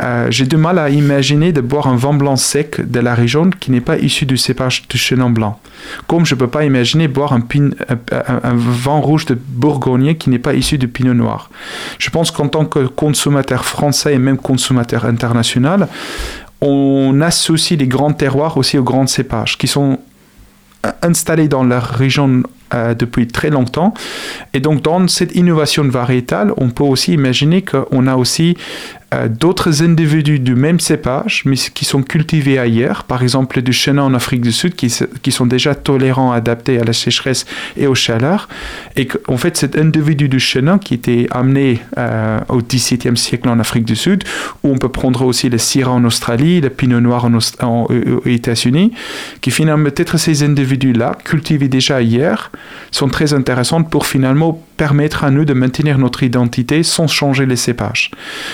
[0.00, 3.50] Euh, J'ai du mal à imaginer de boire un vin blanc sec de la région
[3.50, 5.60] qui n'est pas issu du cépage du Chenin blanc.
[6.06, 9.34] Comme je ne peux pas imaginer boire un, pin, un, un, un, vin rouge de
[9.34, 11.50] Bourgogne qui n'est pas issu du Pinot Noir.
[11.98, 15.88] Je pense qu'en tant que consommateur français et même consommateur international,
[16.60, 19.98] on associe les grands terroirs aussi aux grands cépages qui sont
[21.02, 22.42] installés dans la région
[22.74, 23.94] euh, depuis très longtemps.
[24.54, 28.56] Et donc dans cette innovation variétale, on peut aussi imaginer qu'on a aussi
[29.14, 34.02] euh, d'autres individus du même cépage, mais qui sont cultivés ailleurs, par exemple du chenin
[34.02, 37.46] en Afrique du Sud, qui, sont déjà tolérants, adaptés à la sécheresse
[37.76, 38.48] et aux chaleurs.
[38.96, 43.60] Et en fait, cet individu du chenin qui était amené euh, au XVIIe siècle en
[43.60, 44.24] Afrique du Sud,
[44.64, 47.28] où on peut prendre aussi le Syrah en Australie, le Pinot Noir
[47.62, 47.88] aux
[48.26, 48.92] États-Unis,
[49.40, 52.50] qui finalement, peut-être ces individus-là, cultivés déjà ailleurs,
[52.90, 57.56] sont très intéressantes pour finalement permettre à nous de maintenir notre identité sans changer les
[57.56, 58.10] cépages.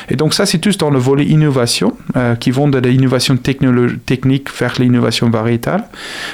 [0.09, 4.48] Et donc ça, c'est tout dans le volet innovation, euh, qui vont de l'innovation technique
[4.59, 5.84] vers l'innovation variétale.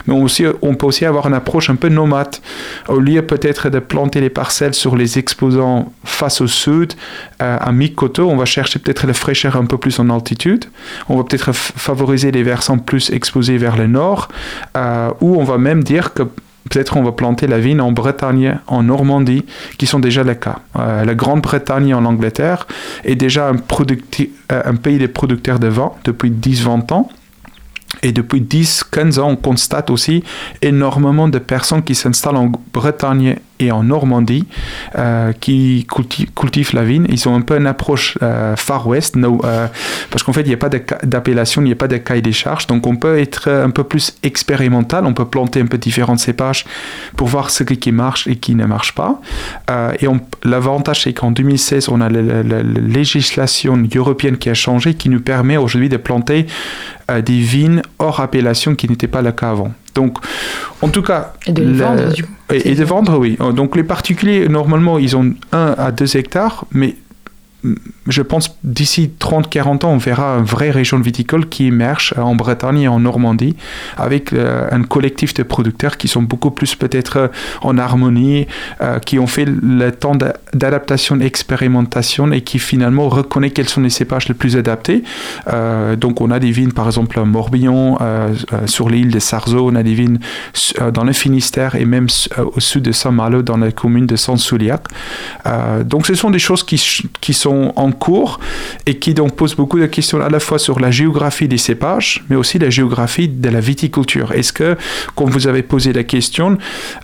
[0.06, 2.36] Mais on, aussi, on peut aussi avoir une approche un peu nomade.
[2.88, 6.92] Au lieu peut-être de planter les parcelles sur les exposants face au sud,
[7.42, 10.66] euh, à mi-coteau, on va chercher peut-être la fraîcheur un peu plus en altitude.
[11.08, 14.28] On va peut-être favoriser les versants plus exposés vers le nord,
[14.76, 16.24] euh, ou on va même dire que
[16.68, 19.44] peut-être on va planter la vigne en Bretagne, en Normandie,
[19.78, 20.60] qui sont déjà les cas.
[20.78, 22.66] Euh, la Grande-Bretagne en Angleterre
[23.04, 23.56] est déjà un,
[24.50, 27.08] un pays des producteurs de vin depuis 10-20 ans.
[28.02, 30.22] Et depuis 10-15 ans, on constate aussi
[30.62, 34.46] énormément de personnes qui s'installent en Bretagne et en Normandie
[34.96, 35.86] euh, qui
[36.34, 37.06] cultivent, la vigne.
[37.08, 39.66] Ils ont un peu une approche euh, Far West, euh,
[40.10, 42.32] parce qu'en fait, il n'y a pas d'appellation, il n'y a pas de cahier des
[42.32, 42.66] charges.
[42.66, 45.06] Donc, on peut être un peu plus expérimental.
[45.06, 46.64] On peut planter un peu différents cépages
[47.16, 49.20] pour voir ce qui marche et qui ne marche pas.
[50.00, 50.06] Et
[50.44, 55.08] l'avantage, c'est qu'en 2016, on a la, la, la, législation européenne qui a changé, qui
[55.08, 56.46] nous permet aujourd'hui de planter
[57.08, 59.72] des vignes hors appellation qui n'était pas le cas avant.
[59.98, 60.18] Donc,
[60.80, 61.32] en tout cas.
[61.46, 62.32] Et de les vendre, du coup.
[62.52, 63.36] Et, et, de vendre, oui.
[63.54, 66.94] Donc, les particuliers, normalement, ils ont 1 à 2 hectares, mais
[68.06, 72.82] je pense d'ici 30-40 ans, on verra une vraie région viticole qui émerge en Bretagne
[72.82, 73.56] et en Normandie
[73.96, 77.30] avec euh, un collectif de producteurs qui sont beaucoup plus peut-être
[77.62, 78.46] en harmonie,
[78.80, 83.90] euh, qui ont fait le temps d'adaptation, d'expérimentation et qui finalement reconnaît quels sont les
[83.90, 85.02] cépages les plus adaptés.
[85.52, 88.34] Euh, donc on a des vignes par exemple à Morbihan, euh,
[88.66, 90.18] sur l'île de Sarzeau, on a des vignes
[90.92, 92.06] dans le Finistère et même
[92.38, 94.84] au sud de Saint-Malo dans la commune de Saint-Souliac.
[95.84, 96.80] donc ce sont des choses qui,
[97.20, 98.40] qui sont en cours
[98.86, 102.24] et qui donc posent beaucoup de questions à la fois sur la géographie des cépages,
[102.28, 104.32] mais aussi la géographie de la viticulture.
[104.32, 104.76] Est-ce que,
[105.14, 106.58] comme vous avez posé la question,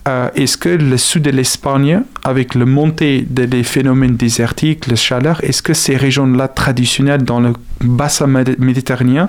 [0.09, 5.43] euh, est-ce que le sud de l'Espagne, avec le montée des phénomènes désertiques, la chaleur,
[5.43, 9.29] est-ce que ces régions-là traditionnelles dans le bassin méditerranéen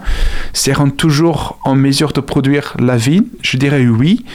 [0.53, 3.25] seront toujours en mesure de produire la vigne?
[3.41, 4.25] Je dirais oui.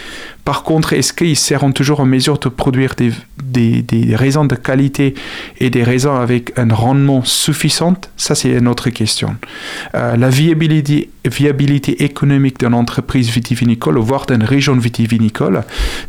[0.51, 5.15] Par contre, est-ce qu'ils seront toujours en mesure de produire des, raisins de qualité
[5.61, 7.95] et des raisins avec un rendement suffisant?
[8.17, 9.37] Ça, c'est une autre question.
[9.95, 15.63] Euh, la viabilité, viabilité économique d'une entreprise vitivinicole, voire d'une région vitivinicole,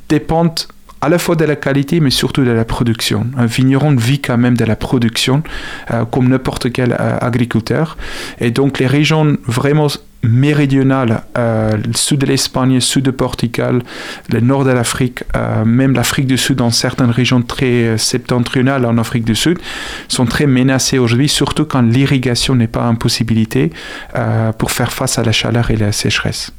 [0.09, 0.55] dépend
[1.01, 3.27] à la fois de la qualité, mais surtout de la production.
[3.37, 5.43] Un vigneron vit quand même de la production,
[5.91, 7.95] euh, comme n'importe quel euh, agriculteur.
[8.39, 9.85] Et donc les régions vraiment
[10.23, 13.81] méridionales, euh, le sud de l'Espagne, le sud de Portugal,
[14.29, 18.97] le nord de l'Afrique, euh, même l'Afrique du Sud, dans certaines régions très septentrionales en
[18.97, 19.57] Afrique du Sud,
[20.07, 23.71] sont très menacées aujourd'hui, surtout quand l'irrigation n'est pas une possibilité
[24.15, 26.51] euh, pour faire face à la chaleur et la sécheresse.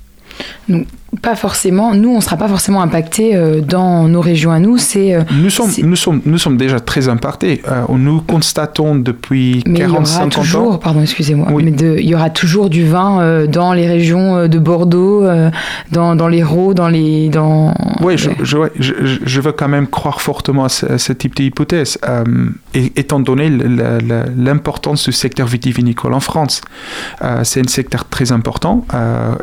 [1.21, 4.79] Pas forcément, nous, on ne sera pas forcément impacté euh, dans nos régions à nous.
[4.79, 7.61] C'est, euh, nous, sommes, nous, sommes, nous sommes déjà très impactés.
[7.69, 10.79] Euh, nous constatons depuis 40-50 toujours, ans.
[10.79, 11.49] Pardon, excusez-moi.
[11.53, 11.65] Oui.
[11.65, 15.27] Mais il y aura toujours du vin euh, dans les régions de Bordeaux,
[15.91, 17.29] dans, dans l'Hérault, dans les.
[17.29, 17.75] Dans...
[18.01, 21.37] Oui, je, je, je, je, veux quand même croire fortement à ce, à ce type
[21.37, 21.99] d'hypothèse,
[22.75, 26.63] et, étant donné l'importance du secteur vitivinicole en France.
[27.43, 28.87] c'est un secteur très important.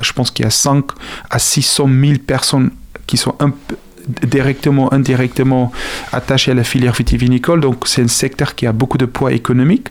[0.01, 0.85] je pense qu'il y a 5
[1.29, 2.71] à 6 600 000 personnes
[3.07, 3.75] qui sont un peu
[4.23, 5.71] directement, indirectement
[6.11, 7.61] attachées à la filière vitivinicole.
[7.61, 9.89] Donc, c'est un secteur qui a beaucoup de poids économique.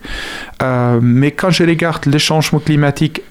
[0.62, 3.22] Euh, mais quand je regarde les changements climatiques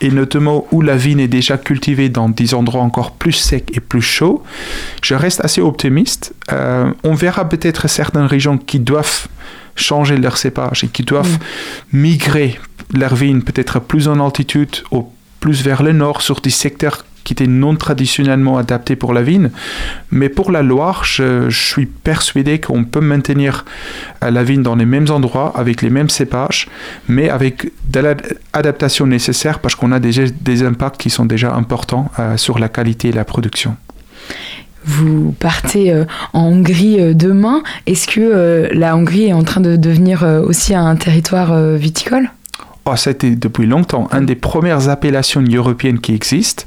[0.00, 3.80] et notamment où la vigne est déjà cultivée dans des endroits encore plus secs et
[3.80, 4.42] plus chauds,
[5.02, 6.32] je reste assez optimiste.
[6.52, 9.28] Euh, on verra peut-être certaines régions qui doivent
[9.76, 11.38] changer leur cépage et qui doivent
[11.92, 11.98] mmh.
[11.98, 12.60] migrer
[12.94, 15.06] leur vigne peut-être plus en altitude ou
[15.38, 19.50] plus vers le nord sur des secteurs qui étaient non traditionnellement adaptés pour la vigne.
[20.10, 23.64] Mais pour la Loire, je, suis persuadé qu'on peut maintenir
[24.24, 26.66] euh, la vigne dans les mêmes endroits, avec les mêmes cépages,
[27.08, 32.10] mais avec de l'adaptation nécessaire parce qu'on a déjà des impacts qui sont déjà importants
[32.18, 33.76] euh, sur la qualité et la production.
[34.84, 37.62] Vous partez euh, en Hongrie demain.
[37.86, 42.28] Est-ce que la Hongrie est en train de devenir aussi un territoire viticole?
[42.86, 44.08] Oh, c'était depuis longtemps.
[44.12, 46.64] Une des premières appellations européennes qui existent,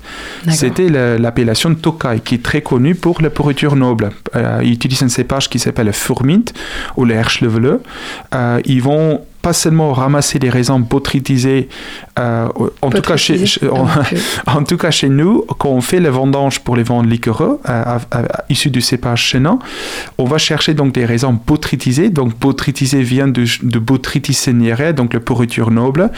[0.52, 4.12] c'était la- l'appellation Tokai, qui est très connue pour la pourriture noble.
[4.36, 6.46] Euh, ils utilisent un cépage qui s'appelle le Furmint
[6.98, 7.80] ou le Herschlevele.
[8.36, 11.68] Euh, ils vont pas seulement ramasser les raisins botrytisés,
[12.18, 12.48] euh,
[12.82, 16.10] en, tout cas chez, Botrytisés euh, en tout cas chez nous, quand on fait les
[16.10, 18.00] vendanges pour les vins liquoreux euh,
[18.50, 19.60] issus du cépage chenin,
[20.18, 22.10] on va chercher donc des raisins botrytisés.
[22.10, 26.10] Donc botrytisé vient de, de botrytis senierae, donc la pourriture noble.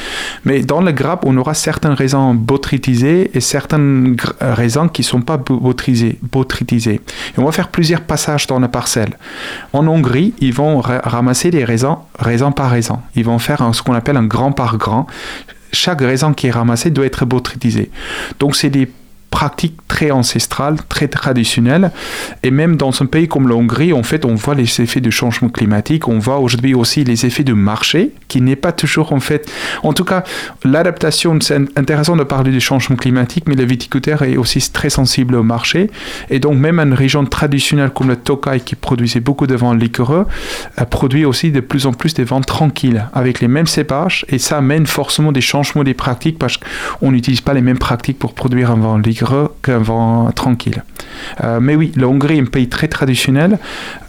[0.46, 5.06] Mais dans le grappe, on aura certains raisins botrytisés et certains euh, raisins qui ne
[5.08, 7.02] sont pas bo- botrytisés, botrytisés.
[7.36, 9.18] Et on va faire plusieurs passages dans la parcelle.
[9.74, 13.00] En Hongrie, ils vont ra- ramasser les raisins, raisin par raisin.
[13.16, 15.08] Ils vont faire ce qu'on appelle un grand par grand.
[15.72, 17.92] Chaque raisin qui est ramassé doit être botrytisé.
[18.40, 18.90] Donc c'est des
[19.36, 21.92] pratiques très ancestrales, très traditionnelles.
[22.42, 25.12] Et même dans un pays comme la Hongrie, en fait, on voit les effets du
[25.12, 26.08] changement climatique.
[26.08, 29.52] On voit aujourd'hui aussi les effets du marché, qui n'est pas toujours, en fait...
[29.84, 30.24] En tout cas,
[30.64, 35.36] l'adaptation, c'est intéressant de parler du changement climatique, mais le viticulteur est aussi très sensible
[35.36, 35.92] au marché.
[36.30, 40.28] Et donc, même une région traditionnelle comme le Tokai, qui produisait beaucoup de vins liquoreux,
[40.80, 44.26] euh, produit aussi de plus en plus des vins tranquilles, avec les mêmes cépages.
[44.30, 48.18] Et ça amène forcément des changements des pratiques, parce qu'on n'utilise pas les mêmes pratiques
[48.18, 49.25] pour produire un vin liquoreux
[49.62, 50.84] qu'un vin tranquille.
[51.44, 53.58] Euh, mais oui, la Hongrie est un pays très traditionnel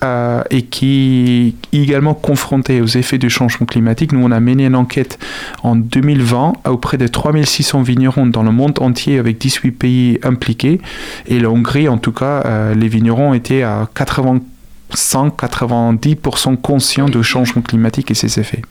[0.03, 4.13] euh, et qui est également confronté aux effets du changement climatique.
[4.13, 5.19] Nous, on a mené une enquête
[5.63, 10.81] en 2020 auprès de 3600 vignerons dans le monde entier avec 18 pays impliqués.
[11.27, 17.63] Et la Hongrie, en tout cas, euh, les vignerons étaient à 85-90% conscients du changement
[17.63, 18.63] climatique et ses effets.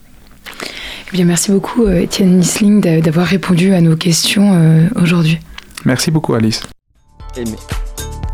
[1.07, 5.39] Eh bien, merci beaucoup, Étienne Nisling, d'a- d'avoir répondu à nos questions aujourd'hui.
[5.85, 6.61] Merci beaucoup, Alice.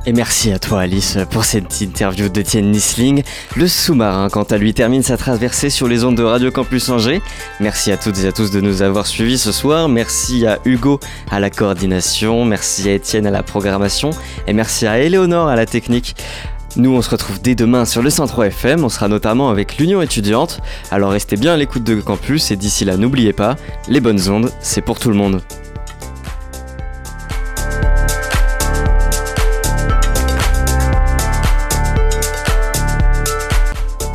[0.06, 3.24] Et, merci à toi Alice pour cette interview d'Etienne Nisling.
[3.56, 7.22] Le sous-marin, quant à lui, termine sa traversée sur les ondes de Radio Campus Angers.
[7.60, 9.90] Merci à toutes et à tous de nous avoir suivis ce soir.
[9.90, 11.00] Merci à Hugo
[11.30, 12.46] à la coordination.
[12.46, 14.12] Merci à Étienne à la programmation.
[14.48, 16.16] Et merci à Éléonore à la technique.
[16.78, 18.86] Nous, on se retrouve dès demain sur le 103 FM.
[18.86, 20.62] On sera notamment avec l'Union étudiante.
[20.90, 23.58] Alors restez bien à l'écoute de Campus et d'ici là, n'oubliez pas,
[23.90, 25.42] les bonnes ondes, c'est pour tout le monde.